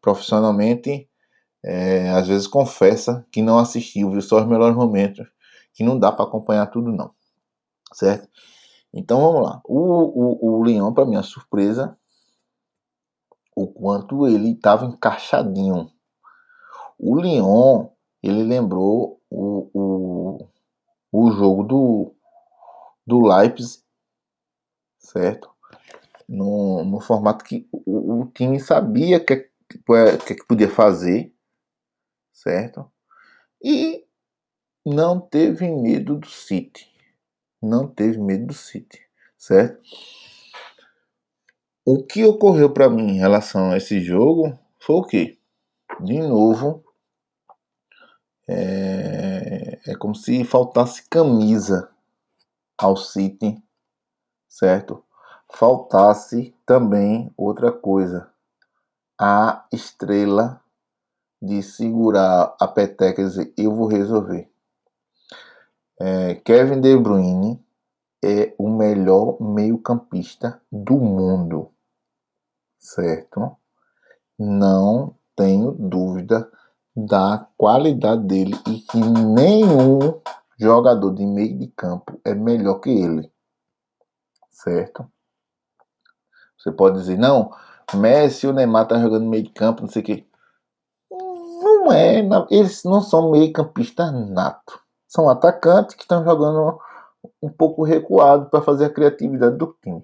profissionalmente, 0.00 1.08
é, 1.64 2.10
às 2.10 2.28
vezes 2.28 2.46
confessa 2.46 3.26
que 3.32 3.40
não 3.40 3.58
assistiu, 3.58 4.10
viu 4.10 4.20
só 4.20 4.38
os 4.40 4.46
melhores 4.46 4.76
momentos, 4.76 5.26
que 5.72 5.82
não 5.82 5.98
dá 5.98 6.12
para 6.12 6.24
acompanhar 6.24 6.66
tudo 6.66 6.92
não, 6.92 7.10
certo? 7.92 8.28
Então 8.92 9.20
vamos 9.20 9.42
lá. 9.42 9.60
O, 9.64 9.78
o, 9.78 10.58
o 10.58 10.62
Leão, 10.62 10.92
para 10.92 11.04
minha 11.04 11.22
surpresa, 11.22 11.98
o 13.56 13.66
quanto 13.66 14.26
ele 14.26 14.52
estava 14.52 14.86
encaixadinho. 14.86 15.90
O 16.98 17.16
Leão, 17.16 17.92
ele 18.22 18.42
lembrou 18.42 19.20
o, 19.30 19.70
o, 19.74 20.48
o 21.12 21.30
jogo 21.32 21.62
do, 21.64 22.14
do 23.06 23.20
Leipzig, 23.20 23.83
certo? 25.04 25.50
No, 26.28 26.84
no 26.84 27.00
formato 27.00 27.44
que 27.44 27.68
o, 27.70 28.22
o 28.22 28.26
time 28.26 28.58
sabia 28.58 29.20
que, 29.20 29.36
que, 29.68 30.34
que 30.34 30.46
podia 30.46 30.68
fazer, 30.68 31.32
certo? 32.32 32.90
E 33.62 34.04
não 34.84 35.20
teve 35.20 35.70
medo 35.70 36.16
do 36.16 36.28
City 36.28 36.94
não 37.64 37.88
teve 37.88 38.18
medo 38.18 38.46
do 38.46 38.54
City, 38.54 39.00
certo? 39.36 39.80
O 41.84 42.02
que 42.02 42.24
ocorreu 42.24 42.72
para 42.72 42.88
mim 42.88 43.12
em 43.12 43.18
relação 43.18 43.72
a 43.72 43.76
esse 43.76 44.00
jogo 44.00 44.58
foi 44.78 44.96
o 44.96 45.04
que? 45.04 45.38
De 46.00 46.18
novo, 46.18 46.84
é, 48.48 49.80
é 49.86 49.94
como 49.96 50.14
se 50.14 50.44
faltasse 50.44 51.08
camisa 51.08 51.90
ao 52.76 52.96
City, 52.96 53.62
certo? 54.54 55.02
Faltasse 55.52 56.54
também 56.64 57.32
outra 57.36 57.72
coisa, 57.72 58.30
a 59.18 59.66
estrela 59.72 60.60
de 61.42 61.60
segurar 61.60 62.54
a 62.60 62.68
peteca 62.68 63.20
e 63.20 63.24
dizer 63.24 63.52
eu 63.58 63.74
vou 63.74 63.88
resolver. 63.88 64.48
É, 66.00 66.36
Kevin 66.36 66.80
De 66.80 66.96
Bruyne 66.96 67.60
é 68.24 68.54
o 68.56 68.68
melhor 68.68 69.42
meio-campista 69.42 70.60
do 70.70 70.98
mundo, 70.98 71.70
certo? 72.78 73.56
Não 74.38 75.16
tenho 75.36 75.72
dúvida 75.72 76.48
da 76.96 77.46
qualidade 77.56 78.24
dele 78.24 78.54
e 78.68 78.80
que 78.80 78.98
nenhum 78.98 80.20
jogador 80.56 81.12
de 81.12 81.26
meio 81.26 81.58
de 81.58 81.66
campo 81.68 82.20
é 82.24 82.34
melhor 82.34 82.78
que 82.78 82.90
ele, 82.90 83.33
certo? 84.54 85.06
Você 86.58 86.72
pode 86.72 86.98
dizer, 86.98 87.18
não, 87.18 87.52
Messi 87.94 88.46
e 88.46 88.48
o 88.48 88.52
Neymar 88.52 88.84
estão 88.84 88.98
tá 88.98 89.02
jogando 89.02 89.26
meio 89.26 89.42
de 89.42 89.50
campo, 89.50 89.82
não 89.82 89.88
sei 89.88 90.02
o 90.02 90.04
quê. 90.04 90.26
Não 91.10 91.92
é, 91.92 92.20
eles 92.50 92.84
não 92.84 93.00
são 93.00 93.30
meio-campistas 93.30 94.12
nato 94.30 94.84
são 95.14 95.28
atacantes 95.28 95.94
que 95.94 96.02
estão 96.02 96.24
jogando 96.24 96.76
um 97.40 97.48
pouco 97.48 97.84
recuado 97.84 98.46
para 98.46 98.60
fazer 98.60 98.86
a 98.86 98.90
criatividade 98.90 99.56
do 99.56 99.76
time. 99.80 100.02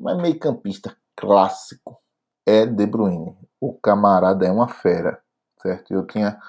Mas 0.00 0.16
meio 0.16 0.38
campista 0.38 0.96
clássico 1.14 1.98
é 2.46 2.64
De 2.64 2.86
Bruyne. 2.86 3.36
O 3.60 3.74
camarada 3.74 4.46
é 4.46 4.50
uma 4.50 4.68
fera, 4.68 5.20
certo? 5.60 5.92
Eu 5.92 6.06
tinha, 6.06 6.40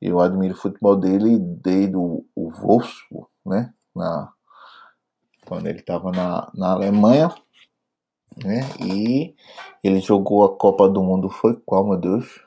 eu 0.00 0.18
admiro 0.18 0.54
o 0.54 0.56
futebol 0.56 0.96
dele 0.96 1.38
desde 1.38 1.94
o, 1.94 2.24
o 2.34 2.50
Wolfsburg, 2.50 3.28
né? 3.44 3.72
Na, 3.94 4.32
quando 5.52 5.66
ele 5.66 5.80
estava 5.80 6.10
na, 6.10 6.50
na 6.54 6.72
Alemanha, 6.72 7.28
né? 8.42 8.62
E 8.80 9.34
ele 9.84 10.00
jogou 10.00 10.46
a 10.46 10.56
Copa 10.56 10.88
do 10.88 11.02
Mundo, 11.02 11.28
foi 11.28 11.54
qual, 11.66 11.86
meu 11.86 11.98
Deus? 11.98 12.40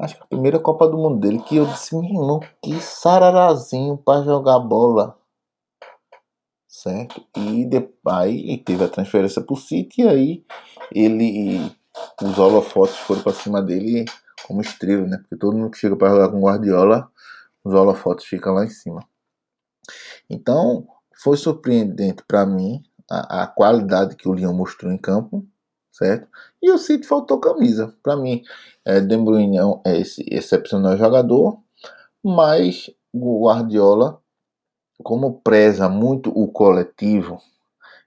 Acho 0.00 0.16
que 0.16 0.22
a 0.22 0.26
primeira 0.26 0.58
Copa 0.58 0.88
do 0.88 0.96
Mundo 0.96 1.20
dele 1.20 1.42
que 1.42 1.56
eu 1.56 1.66
disse, 1.66 1.94
meu 1.94 2.02
irmão, 2.02 2.40
que 2.62 2.80
sararazinho 2.80 3.98
para 3.98 4.24
jogar 4.24 4.58
bola. 4.58 5.18
Certo? 6.66 7.22
E 7.36 7.68
aí 8.06 8.56
teve 8.56 8.82
a 8.82 8.88
transferência 8.88 9.42
pro 9.42 9.54
City 9.54 10.00
e 10.00 10.08
aí 10.08 10.44
ele 10.90 11.70
os 12.22 12.38
holofotes 12.38 12.96
foram 12.96 13.22
para 13.22 13.34
cima 13.34 13.60
dele 13.60 14.06
como 14.46 14.62
estrela, 14.62 15.06
né? 15.06 15.18
Porque 15.18 15.36
todo 15.36 15.58
mundo 15.58 15.70
que 15.70 15.78
chega 15.78 15.94
para 15.94 16.08
jogar 16.08 16.30
com 16.30 16.40
Guardiola, 16.40 17.12
os 17.62 17.74
holofotes 17.74 18.24
ficam 18.24 18.54
lá 18.54 18.64
em 18.64 18.70
cima. 18.70 19.06
Então, 20.28 20.88
foi 21.24 21.36
surpreendente 21.36 22.22
para 22.28 22.46
mim 22.46 22.82
a, 23.10 23.42
a, 23.42 23.46
qualidade 23.46 24.14
que 24.14 24.28
o 24.28 24.32
Leão 24.32 24.54
mostrou 24.54 24.92
em 24.92 24.98
campo 24.98 25.44
certo? 25.94 26.28
E 26.60 26.70
o 26.70 26.78
City 26.78 27.06
faltou 27.06 27.38
camisa. 27.38 27.96
Para 28.02 28.16
mim, 28.16 28.42
é, 28.84 29.00
De 29.00 29.16
Bruyne 29.16 29.58
é 29.86 29.98
esse 29.98 30.24
excepcional 30.28 30.96
jogador, 30.96 31.62
mas 32.22 32.90
o 33.12 33.46
Guardiola, 33.46 34.20
como 35.02 35.40
preza 35.40 35.88
muito 35.88 36.30
o 36.30 36.50
coletivo, 36.50 37.40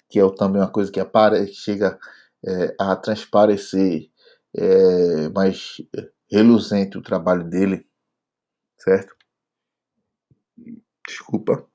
que 0.10 0.19
é 0.19 0.36
também 0.36 0.62
uma 0.62 0.69
coisa 0.69 0.91
que 0.91 0.99
apare, 0.99 1.47
chega 1.47 1.97
é, 2.45 2.75
a 2.80 2.95
transparecer 2.95 4.10
é, 4.56 5.30
mais 5.30 5.77
reluzente 6.30 6.97
o 6.97 7.01
trabalho 7.01 7.45
dele, 7.49 7.88
certo? 8.77 9.15
Desculpa. 11.08 11.65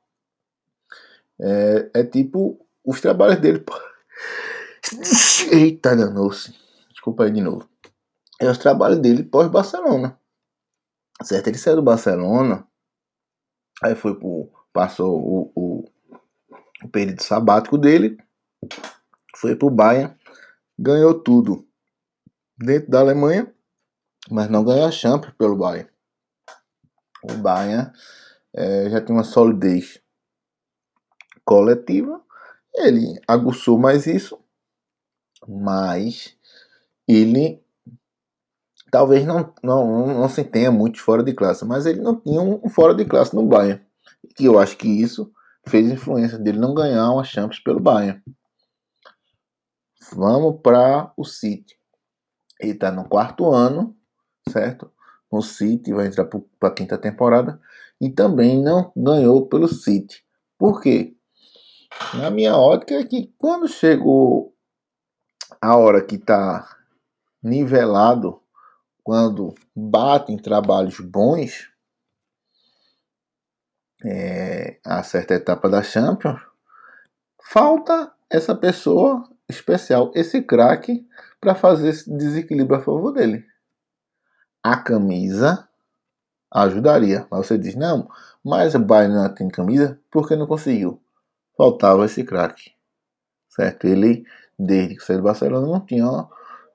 É, 1.44 1.90
é 1.94 2.04
tipo 2.04 2.64
os 2.84 3.00
trabalhos 3.00 3.40
dele. 3.40 3.64
Eita, 5.50 5.96
danou-se. 5.96 6.54
Desculpa 6.90 7.24
aí 7.24 7.32
de 7.32 7.40
novo. 7.40 7.68
é 8.40 8.48
o 8.48 8.56
trabalho 8.56 9.00
dele 9.00 9.24
pós-Barcelona. 9.24 10.16
Certo? 11.24 11.48
Ele 11.48 11.58
saiu 11.58 11.76
do 11.76 11.82
Barcelona, 11.82 12.66
aí 13.82 13.94
foi 13.94 14.14
pro. 14.18 14.48
passou 14.72 15.18
o, 15.18 15.52
o, 15.54 15.84
o 16.84 16.88
período 16.88 17.22
sabático 17.22 17.76
dele, 17.76 18.16
foi 19.36 19.54
pro 19.56 19.70
Bayern, 19.70 20.16
ganhou 20.78 21.14
tudo 21.14 21.66
dentro 22.56 22.90
da 22.90 23.00
Alemanha, 23.00 23.52
mas 24.30 24.48
não 24.48 24.64
ganhou 24.64 24.86
a 24.86 24.90
Champions 24.90 25.34
pelo 25.34 25.56
Bayern. 25.56 25.88
O 27.22 27.34
Bayern 27.34 27.92
é, 28.54 28.90
já 28.90 29.00
tem 29.00 29.14
uma 29.14 29.24
solidez 29.24 30.01
coletiva, 31.44 32.20
ele 32.74 33.20
aguçou 33.26 33.78
mais 33.78 34.06
isso, 34.06 34.38
mas 35.46 36.36
ele 37.06 37.62
talvez 38.90 39.24
não, 39.24 39.52
não, 39.62 40.06
não 40.06 40.28
se 40.28 40.44
tenha 40.44 40.70
muito 40.70 41.00
fora 41.00 41.22
de 41.22 41.32
classe, 41.32 41.64
mas 41.64 41.86
ele 41.86 42.00
não 42.00 42.20
tinha 42.20 42.40
um 42.42 42.68
fora 42.68 42.94
de 42.94 43.04
classe 43.06 43.34
no 43.34 43.46
Bayern. 43.46 43.82
E 44.38 44.44
eu 44.44 44.58
acho 44.58 44.76
que 44.76 44.86
isso 44.86 45.32
fez 45.66 45.90
influência 45.90 46.38
dele 46.38 46.58
não 46.58 46.74
ganhar 46.74 47.10
uma 47.10 47.24
Champions 47.24 47.60
pelo 47.60 47.80
Bayern. 47.80 48.22
Vamos 50.14 50.60
para 50.60 51.12
o 51.16 51.24
City. 51.24 51.78
Ele 52.60 52.72
está 52.72 52.90
no 52.92 53.08
quarto 53.08 53.50
ano, 53.50 53.96
certo? 54.48 54.90
No 55.30 55.40
City, 55.40 55.94
vai 55.94 56.08
entrar 56.08 56.26
para 56.26 56.68
a 56.68 56.74
quinta 56.74 56.98
temporada. 56.98 57.58
E 57.98 58.10
também 58.10 58.62
não 58.62 58.92
ganhou 58.94 59.46
pelo 59.46 59.68
City. 59.68 60.22
Por 60.58 60.82
quê? 60.82 61.16
Na 62.14 62.30
minha 62.30 62.56
ótica 62.56 62.94
é 62.94 63.04
que 63.04 63.32
quando 63.38 63.66
chegou 63.68 64.54
a 65.60 65.76
hora 65.76 66.04
que 66.04 66.16
está 66.16 66.76
nivelado 67.42 68.40
quando 69.02 69.54
batem 69.74 70.36
trabalhos 70.36 71.00
bons 71.00 71.72
é, 74.04 74.78
a 74.84 75.02
certa 75.02 75.34
etapa 75.34 75.68
da 75.68 75.82
Champions, 75.82 76.40
falta 77.42 78.12
essa 78.28 78.54
pessoa 78.54 79.28
especial, 79.48 80.10
esse 80.14 80.42
craque, 80.42 81.06
para 81.40 81.54
fazer 81.54 81.88
esse 81.88 82.16
desequilíbrio 82.16 82.78
a 82.78 82.82
favor 82.82 83.12
dele. 83.12 83.44
A 84.62 84.76
camisa 84.76 85.68
ajudaria, 86.50 87.26
mas 87.30 87.46
você 87.46 87.58
diz, 87.58 87.74
não, 87.74 88.08
mas 88.44 88.74
o 88.74 88.78
Bayern 88.78 89.14
não 89.14 89.34
tem 89.34 89.48
camisa 89.48 89.98
porque 90.10 90.36
não 90.36 90.46
conseguiu. 90.46 91.02
Faltava 91.56 92.06
esse 92.06 92.24
craque, 92.24 92.72
certo? 93.48 93.86
Ele, 93.86 94.24
desde 94.58 94.96
que 94.96 95.02
saiu 95.02 95.18
do 95.18 95.24
Barcelona, 95.24 95.66
não 95.66 95.80
tinha 95.80 96.04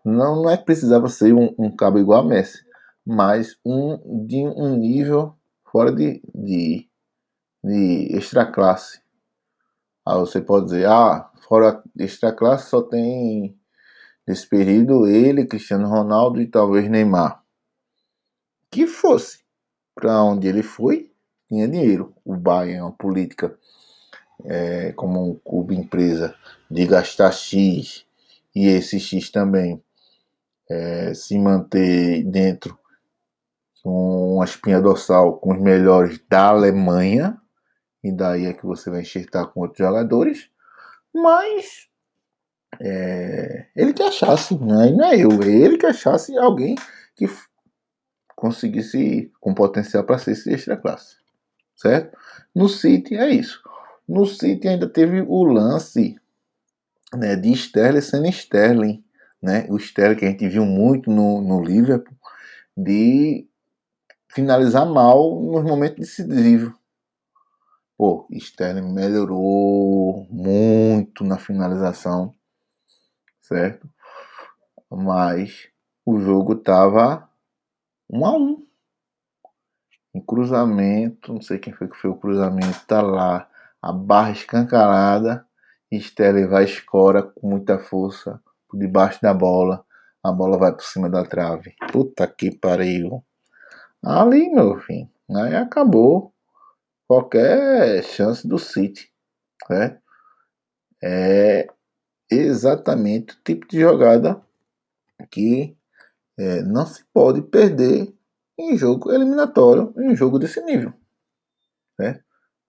não, 0.07 0.43
não 0.43 0.49
é 0.49 0.55
que 0.55 0.63
precisava 0.63 1.09
ser 1.09 1.33
um, 1.33 1.53
um 1.59 1.75
cabo 1.75 1.99
igual 1.99 2.21
a 2.21 2.25
Messi, 2.25 2.63
mas 3.05 3.57
um 3.65 4.25
de 4.25 4.37
um 4.37 4.77
nível 4.77 5.35
fora 5.69 5.91
de, 5.91 6.21
de, 6.33 6.87
de 7.61 8.15
extra 8.15 8.45
classe. 8.45 9.01
Aí 10.05 10.17
você 10.17 10.39
pode 10.39 10.67
dizer, 10.67 10.87
ah, 10.87 11.29
fora 11.47 11.83
extra 11.99 12.31
classe 12.31 12.69
só 12.69 12.81
tem 12.81 13.59
nesse 14.25 14.47
período 14.47 15.05
ele, 15.07 15.45
Cristiano 15.45 15.89
Ronaldo 15.89 16.39
e 16.39 16.47
talvez 16.47 16.89
Neymar. 16.89 17.43
Que 18.71 18.87
fosse 18.87 19.39
para 19.93 20.23
onde 20.23 20.47
ele 20.47 20.63
foi, 20.63 21.11
tinha 21.49 21.67
dinheiro. 21.67 22.13
O 22.23 22.35
Bayern 22.37 22.79
é 22.79 22.83
uma 22.83 22.93
política 22.93 23.57
é, 24.45 24.91
como 24.93 25.31
um 25.31 25.35
clube 25.35 25.75
empresa 25.75 26.35
de 26.69 26.85
gastar 26.85 27.31
X 27.31 28.05
e 28.55 28.67
esse 28.67 28.99
X 28.99 29.29
também 29.29 29.81
é, 30.69 31.13
se 31.13 31.37
manter 31.37 32.23
dentro 32.23 32.77
com 33.83 34.35
uma 34.35 34.45
espinha 34.45 34.81
dorsal 34.81 35.37
com 35.37 35.53
os 35.53 35.61
melhores 35.61 36.19
da 36.29 36.47
Alemanha, 36.47 37.39
e 38.03 38.11
daí 38.11 38.45
é 38.45 38.53
que 38.53 38.65
você 38.65 38.89
vai 38.89 39.01
enxertar 39.01 39.47
com 39.47 39.61
outros 39.61 39.77
jogadores, 39.77 40.49
mas 41.13 41.87
é, 42.81 43.67
ele 43.75 43.93
que 43.93 44.03
achasse, 44.03 44.55
né? 44.57 44.91
não 44.91 45.05
é 45.05 45.15
eu, 45.15 45.31
é 45.41 45.47
ele 45.47 45.77
que 45.77 45.85
achasse 45.85 46.37
alguém 46.37 46.75
que 47.15 47.27
conseguisse 48.35 49.31
com 49.39 49.53
potencial 49.53 50.03
para 50.03 50.19
ser 50.19 50.31
esse 50.31 50.53
extra 50.53 50.77
classe, 50.77 51.15
certo? 51.75 52.17
No 52.53 52.67
City 52.69 53.15
é 53.15 53.29
isso. 53.29 53.61
No 54.07 54.25
City 54.25 54.67
ainda 54.67 54.87
teve 54.87 55.21
o 55.21 55.43
lance 55.43 56.19
né, 57.13 57.35
de 57.35 57.51
Sterling 57.51 58.01
sendo 58.01 58.27
Sterling, 58.27 59.03
né? 59.41 59.65
O 59.69 59.77
Sterling 59.77 60.15
que 60.15 60.25
a 60.25 60.29
gente 60.29 60.47
viu 60.47 60.65
muito 60.65 61.09
no, 61.11 61.41
no 61.41 61.61
Liverpool, 61.61 62.15
de 62.75 63.47
finalizar 64.29 64.85
mal 64.85 65.41
nos 65.41 65.63
momentos 65.63 65.99
decisivos. 65.99 66.73
Pô, 67.97 68.27
Sterling 68.31 68.93
melhorou 68.93 70.27
muito 70.29 71.23
na 71.23 71.37
finalização, 71.37 72.33
certo? 73.41 73.89
Mas 74.89 75.67
o 76.05 76.19
jogo 76.19 76.55
tava 76.55 77.27
um 78.09 78.25
a 78.25 78.37
um. 78.37 78.67
Em 80.13 80.21
cruzamento, 80.21 81.33
não 81.33 81.41
sei 81.41 81.57
quem 81.57 81.73
foi 81.73 81.87
que 81.87 81.97
foi 81.97 82.09
o 82.09 82.15
cruzamento, 82.15 82.85
tá 82.85 83.01
lá, 83.01 83.46
a 83.81 83.91
barra 83.91 84.31
escancarada, 84.31 85.45
Sterling 85.91 86.47
vai 86.47 86.65
escora 86.65 87.23
com 87.23 87.47
muita 87.47 87.79
força 87.79 88.41
por 88.67 88.77
debaixo 88.77 89.21
da 89.21 89.33
bola, 89.33 89.85
a 90.21 90.31
bola 90.31 90.57
vai 90.57 90.73
por 90.73 90.83
cima 90.83 91.09
da 91.09 91.23
trave. 91.23 91.73
Puta 91.91 92.27
que 92.27 92.51
pariu. 92.51 93.23
Ali, 94.03 94.49
meu 94.49 94.77
filho, 94.79 95.09
aí 95.29 95.55
acabou 95.55 96.33
qualquer 97.07 98.03
chance 98.03 98.47
do 98.47 98.59
City. 98.59 99.11
Né? 99.69 99.99
É 101.01 101.67
exatamente 102.29 103.33
o 103.33 103.43
tipo 103.43 103.67
de 103.67 103.79
jogada 103.79 104.41
que 105.31 105.75
é, 106.37 106.61
não 106.61 106.85
se 106.85 107.03
pode 107.13 107.41
perder 107.41 108.13
em 108.57 108.77
jogo 108.77 109.11
eliminatório, 109.11 109.93
em 109.97 110.15
jogo 110.15 110.37
desse 110.37 110.61
nível. 110.61 110.93
Né? 111.97 112.21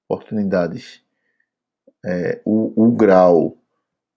Oportunidades, 0.08 1.02
é, 2.04 2.40
o, 2.44 2.72
o 2.76 2.92
grau 2.92 3.56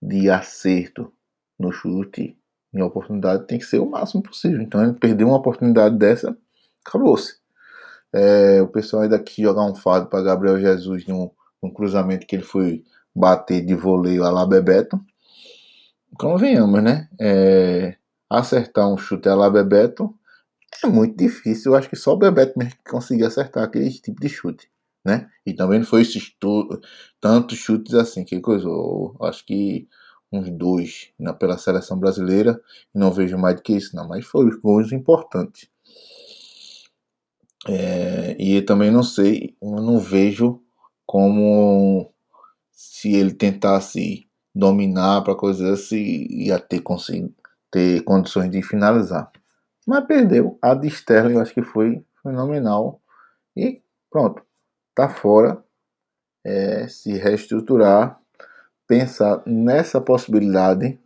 de 0.02 0.30
acerto 0.30 1.12
no 1.60 1.72
chute, 1.72 2.38
em 2.74 2.82
oportunidade, 2.82 3.46
tem 3.46 3.60
que 3.60 3.66
ser 3.66 3.80
o 3.80 3.90
máximo 3.90 4.24
possível. 4.24 4.62
Então 4.62 4.82
ele 4.82 4.94
perdeu 4.94 5.28
uma 5.28 5.38
oportunidade 5.38 5.98
dessa, 5.98 6.36
acabou-se. 6.86 7.36
É, 8.14 8.62
o 8.62 8.68
pessoal 8.68 9.04
ainda 9.04 9.20
quis 9.20 9.44
jogar 9.44 9.64
um 9.64 9.76
fado 9.76 10.08
para 10.08 10.24
Gabriel 10.24 10.60
Jesus 10.60 11.06
num, 11.06 11.30
num, 11.62 11.72
cruzamento 11.72 12.26
que 12.26 12.36
ele 12.36 12.44
foi 12.44 12.84
bater 13.16 13.66
de 13.66 13.76
voleio 13.76 14.24
a 14.24 14.30
lá 14.30 14.46
Bebeto. 14.46 15.00
Convenhamos, 16.18 16.84
né? 16.84 17.10
É, 17.20 17.96
acertar 18.30 18.90
um 18.90 18.98
chute 18.98 19.30
a 19.30 19.36
lá 19.36 19.50
Bebeto 19.50 20.14
é 20.84 20.88
muito 20.88 21.18
difícil. 21.18 21.72
Eu 21.72 21.78
acho 21.78 21.90
que 21.90 21.96
só 21.96 22.14
o 22.14 22.18
Bebeto 22.18 22.58
mesmo 22.58 22.74
que 22.74 22.92
conseguia 22.92 23.28
acertar 23.28 23.64
aquele 23.64 23.90
tipo 23.92 24.20
de 24.20 24.30
chute. 24.30 24.70
Né? 25.04 25.30
E 25.46 25.54
também 25.54 25.80
não 25.80 25.86
foi 25.86 26.02
esses 26.02 26.36
tantos 27.20 27.58
chutes 27.58 27.94
assim, 27.96 28.24
que 28.24 28.40
coisa. 28.40 28.68
Eu 28.68 29.16
acho 29.22 29.46
que 29.46 29.88
uns 30.32 30.50
dois 30.50 31.12
na, 31.20 31.34
pela 31.34 31.58
seleção 31.58 32.00
brasileira. 32.00 32.60
Não 32.94 33.12
vejo 33.12 33.38
mais 33.38 33.56
do 33.56 33.62
que 33.62 33.74
isso, 33.74 33.96
não. 33.96 34.08
Mas 34.08 34.26
foi 34.26 34.50
gols 34.60 34.92
importantes. 34.92 35.70
É, 37.68 38.36
e 38.40 38.62
também 38.62 38.90
não 38.90 39.04
sei, 39.04 39.56
não 39.62 40.00
vejo 40.00 40.62
como 41.06 42.12
se 42.72 43.14
ele 43.14 43.34
tentasse 43.34 44.28
dominar 44.54 45.22
para 45.22 45.36
coisas 45.36 45.80
assim, 45.80 46.26
ia 46.30 46.60
ter, 46.60 46.82
ter 47.70 48.04
condições 48.04 48.50
de 48.50 48.64
finalizar. 48.64 49.32
Mas 49.86 50.06
perdeu. 50.06 50.58
A 50.62 50.74
de 50.74 50.88
Sterling 50.88 51.36
eu 51.36 51.42
acho 51.42 51.54
que 51.54 51.62
foi 51.62 52.04
fenomenal. 52.24 53.02
E 53.56 53.82
pronto, 54.10 54.42
tá 54.96 55.10
fora. 55.10 55.64
É, 56.44 56.88
se 56.88 57.14
reestruturar 57.14 58.20
pensar 58.88 59.42
nessa 59.46 60.02
possibilidade 60.02 61.00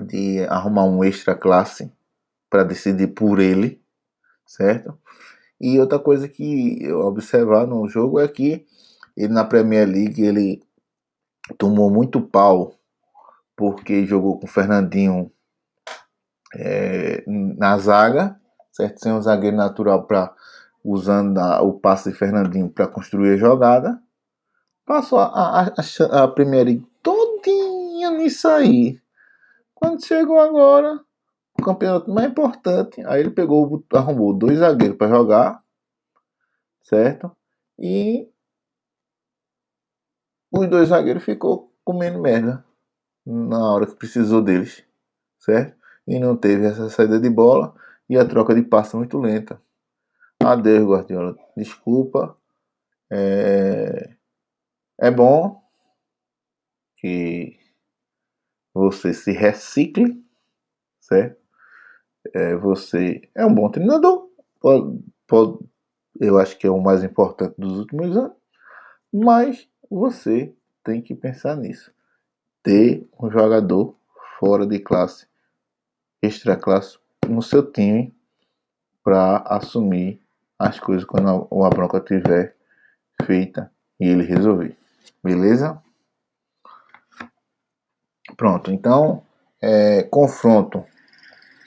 de 0.00 0.44
arrumar 0.48 0.84
um 0.84 1.04
extra 1.04 1.34
classe 1.34 1.92
para 2.48 2.64
decidir 2.64 3.08
por 3.08 3.38
ele, 3.38 3.82
certo? 4.46 4.98
E 5.60 5.78
outra 5.78 5.98
coisa 5.98 6.26
que 6.26 6.82
eu 6.82 7.00
observar 7.00 7.66
no 7.66 7.86
jogo 7.86 8.18
é 8.18 8.26
que 8.26 8.66
ele 9.16 9.32
na 9.32 9.44
Premier 9.44 9.86
League 9.86 10.22
ele 10.22 10.62
tomou 11.58 11.90
muito 11.90 12.20
pau 12.20 12.74
porque 13.54 14.06
jogou 14.06 14.38
com 14.38 14.46
o 14.46 14.50
Fernandinho 14.50 15.30
é, 16.56 17.22
na 17.26 17.76
zaga, 17.78 18.40
certo? 18.72 19.00
Sem 19.00 19.12
um 19.12 19.20
zagueiro 19.20 19.56
natural 19.56 20.06
para 20.06 20.34
usando 20.84 21.38
a, 21.38 21.62
o 21.62 21.72
passe 21.72 22.10
de 22.10 22.16
Fernandinho 22.16 22.68
para 22.68 22.86
construir 22.86 23.34
a 23.34 23.36
jogada 23.36 24.00
Passou 24.84 25.18
a, 25.18 25.62
a, 25.62 26.24
a, 26.24 26.28
primeira 26.28 26.70
todinha 27.02 28.10
nisso 28.10 28.46
aí. 28.46 29.00
Quando 29.74 30.04
chegou 30.04 30.38
agora, 30.38 31.00
campeonato 31.64 32.10
mais 32.10 32.30
importante. 32.30 33.02
Aí 33.06 33.20
ele 33.20 33.30
pegou, 33.30 33.82
arrumou 33.94 34.34
dois 34.34 34.58
zagueiros 34.58 34.98
para 34.98 35.08
jogar, 35.08 35.64
certo? 36.82 37.34
E 37.78 38.28
os 40.52 40.68
dois 40.68 40.90
zagueiros 40.90 41.24
ficou 41.24 41.72
comendo 41.82 42.20
merda 42.20 42.62
na 43.24 43.72
hora 43.72 43.86
que 43.86 43.96
precisou 43.96 44.42
deles, 44.42 44.84
certo? 45.38 45.74
E 46.06 46.18
não 46.18 46.36
teve 46.36 46.66
essa 46.66 46.90
saída 46.90 47.18
de 47.18 47.30
bola 47.30 47.74
e 48.06 48.18
a 48.18 48.28
troca 48.28 48.54
de 48.54 48.62
passe 48.62 48.94
muito 48.96 49.18
lenta. 49.18 49.58
Adeus, 50.46 50.86
Guardiola. 50.86 51.36
Desculpa. 51.56 52.36
É, 53.10 54.16
é 54.98 55.10
bom 55.10 55.62
que 56.96 57.58
você 58.72 59.12
se 59.14 59.30
recicle, 59.32 60.24
certo? 61.00 61.40
É, 62.32 62.56
você 62.56 63.28
é 63.34 63.44
um 63.44 63.54
bom 63.54 63.70
treinador, 63.70 64.30
pode, 64.58 64.98
pode, 65.26 65.58
eu 66.18 66.38
acho 66.38 66.58
que 66.58 66.66
é 66.66 66.70
o 66.70 66.80
mais 66.80 67.04
importante 67.04 67.54
dos 67.58 67.78
últimos 67.78 68.16
anos, 68.16 68.32
mas 69.12 69.68
você 69.90 70.54
tem 70.82 71.02
que 71.02 71.14
pensar 71.14 71.56
nisso. 71.56 71.92
Ter 72.62 73.06
um 73.20 73.30
jogador 73.30 73.96
fora 74.40 74.66
de 74.66 74.78
classe, 74.78 75.26
extra 76.22 76.56
classe, 76.56 76.98
no 77.28 77.42
seu 77.42 77.70
time 77.70 78.14
para 79.02 79.38
assumir 79.46 80.23
as 80.58 80.78
coisas 80.78 81.04
quando 81.04 81.28
a, 81.28 81.66
a 81.66 81.70
bronca 81.70 82.00
tiver 82.00 82.56
feita 83.24 83.72
e 84.00 84.08
ele 84.08 84.24
resolver. 84.24 84.76
Beleza? 85.22 85.82
Pronto, 88.36 88.70
então, 88.70 89.24
é, 89.60 90.02
confronto 90.02 90.84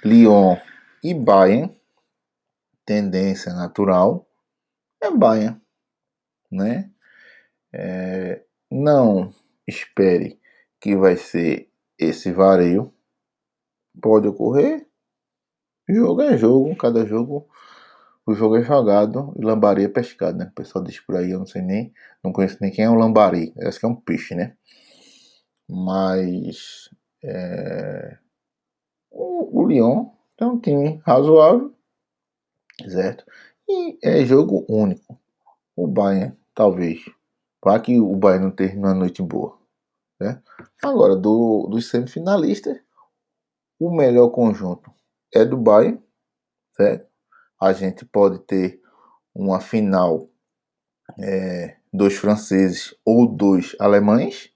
Lyon 0.04 0.58
e 1.04 1.14
Bayern, 1.14 1.76
tendência 2.86 3.54
natural 3.54 4.28
é 5.02 5.12
Bayern, 5.12 5.60
né? 6.52 6.92
É, 7.74 8.44
não 8.70 9.34
espere 9.68 10.40
que 10.80 10.96
vai 10.96 11.16
ser 11.18 11.70
esse 11.98 12.32
vareio, 12.32 12.94
pode 14.02 14.28
ocorrer, 14.28 14.88
jogo 15.88 16.22
é 16.22 16.38
jogo, 16.38 16.76
cada 16.76 17.06
jogo 17.06 17.50
o 18.28 18.34
jogo 18.34 18.58
é 18.58 18.62
jogado 18.62 19.34
e 19.40 19.42
lambari 19.42 19.86
é 19.86 19.88
pescado, 19.88 20.38
né? 20.38 20.48
O 20.52 20.56
pessoal 20.56 20.84
diz 20.84 21.00
por 21.00 21.16
aí, 21.16 21.32
eu 21.32 21.40
não 21.40 21.46
sei 21.48 21.62
nem, 21.62 21.94
não 22.22 22.34
conheço 22.34 22.58
nem 22.60 22.70
quem 22.70 22.84
é 22.84 22.90
o 22.90 22.94
lambari, 22.94 23.54
acho 23.62 23.80
que 23.80 23.86
é 23.86 23.90
um 23.90 23.96
peixe, 23.96 24.36
né? 24.36 24.58
Mas 25.68 26.90
é, 27.24 28.18
o, 29.10 29.62
o 29.62 29.68
Lyon 29.68 30.10
é 30.38 30.46
um 30.46 30.60
time 30.60 31.02
razoável, 31.06 31.74
certo? 32.90 33.24
E 33.66 33.98
é 34.04 34.26
jogo 34.26 34.66
único. 34.68 35.18
O 35.74 35.88
Bayern, 35.88 36.36
talvez. 36.54 37.06
Vá 37.64 37.80
que 37.80 37.98
o 37.98 38.16
Bayern 38.16 38.46
não 38.46 38.52
teve 38.52 38.78
uma 38.78 38.94
noite 38.94 39.22
boa. 39.22 39.58
Né? 40.20 40.42
Agora, 40.84 41.16
do, 41.16 41.68
dos 41.70 41.90
semifinalistas, 41.90 42.78
o 43.80 43.90
melhor 43.90 44.30
conjunto 44.30 44.92
é 45.34 45.46
do 45.46 45.58
Bayern, 45.58 46.02
certo? 46.76 47.07
A 47.60 47.74
gente 47.74 48.06
pode 48.06 48.40
ter 48.40 48.82
uma 49.34 49.60
final 49.60 50.30
é, 51.20 51.78
dois 51.94 52.16
franceses 52.16 52.96
ou 53.06 53.28
dois 53.28 53.76
alemães, 53.80 54.52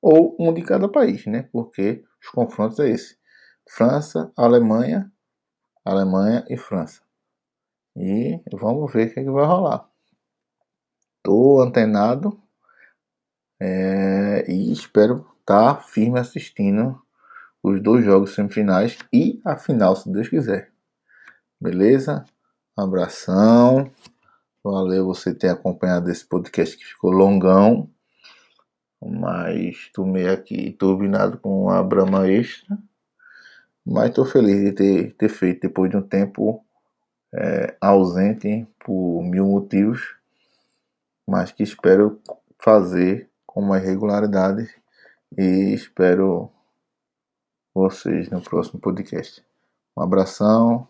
ou 0.00 0.36
um 0.38 0.52
de 0.52 0.62
cada 0.62 0.88
país, 0.88 1.24
né? 1.26 1.48
Porque 1.52 2.04
os 2.20 2.28
confrontos 2.28 2.78
é 2.78 2.90
esse: 2.90 3.16
França, 3.68 4.32
Alemanha, 4.36 5.10
Alemanha 5.84 6.44
e 6.48 6.56
França. 6.56 7.02
E 7.96 8.40
vamos 8.52 8.92
ver 8.92 9.08
o 9.08 9.14
que, 9.14 9.20
é 9.20 9.24
que 9.24 9.30
vai 9.30 9.46
rolar. 9.46 9.88
Tô 11.22 11.60
antenado 11.60 12.38
é, 13.60 14.44
e 14.50 14.72
espero 14.72 15.26
estar 15.40 15.76
tá 15.76 15.80
firme 15.80 16.18
assistindo 16.18 17.00
os 17.62 17.80
dois 17.82 18.04
jogos 18.04 18.34
semifinais 18.34 18.98
e 19.12 19.40
a 19.44 19.56
final, 19.56 19.96
se 19.96 20.10
Deus 20.12 20.28
quiser. 20.28 20.70
Beleza? 21.58 22.24
Abração. 22.76 23.90
Valeu 24.62 25.06
você 25.06 25.34
ter 25.34 25.48
acompanhado 25.48 26.10
esse 26.10 26.24
podcast 26.24 26.76
que 26.76 26.84
ficou 26.84 27.10
longão 27.10 27.90
mas 29.04 29.90
tomei 29.92 30.28
aqui 30.28 30.72
turbinado 30.72 31.38
com 31.38 31.68
a 31.68 31.82
brama 31.82 32.26
extra. 32.26 32.78
Mas 33.84 34.08
estou 34.08 34.24
feliz 34.24 34.60
de 34.64 34.72
ter, 34.72 35.12
ter 35.14 35.28
feito 35.28 35.62
depois 35.62 35.90
de 35.90 35.96
um 35.96 36.02
tempo 36.02 36.64
é, 37.34 37.76
ausente 37.80 38.66
por 38.78 39.22
mil 39.22 39.46
motivos, 39.46 40.16
mas 41.26 41.52
que 41.52 41.62
espero 41.62 42.18
fazer 42.58 43.28
com 43.46 43.60
mais 43.60 43.84
regularidade 43.84 44.70
e 45.36 45.74
espero 45.74 46.50
vocês 47.74 48.30
no 48.30 48.40
próximo 48.40 48.80
podcast. 48.80 49.44
Um 49.94 50.02
abração 50.02 50.88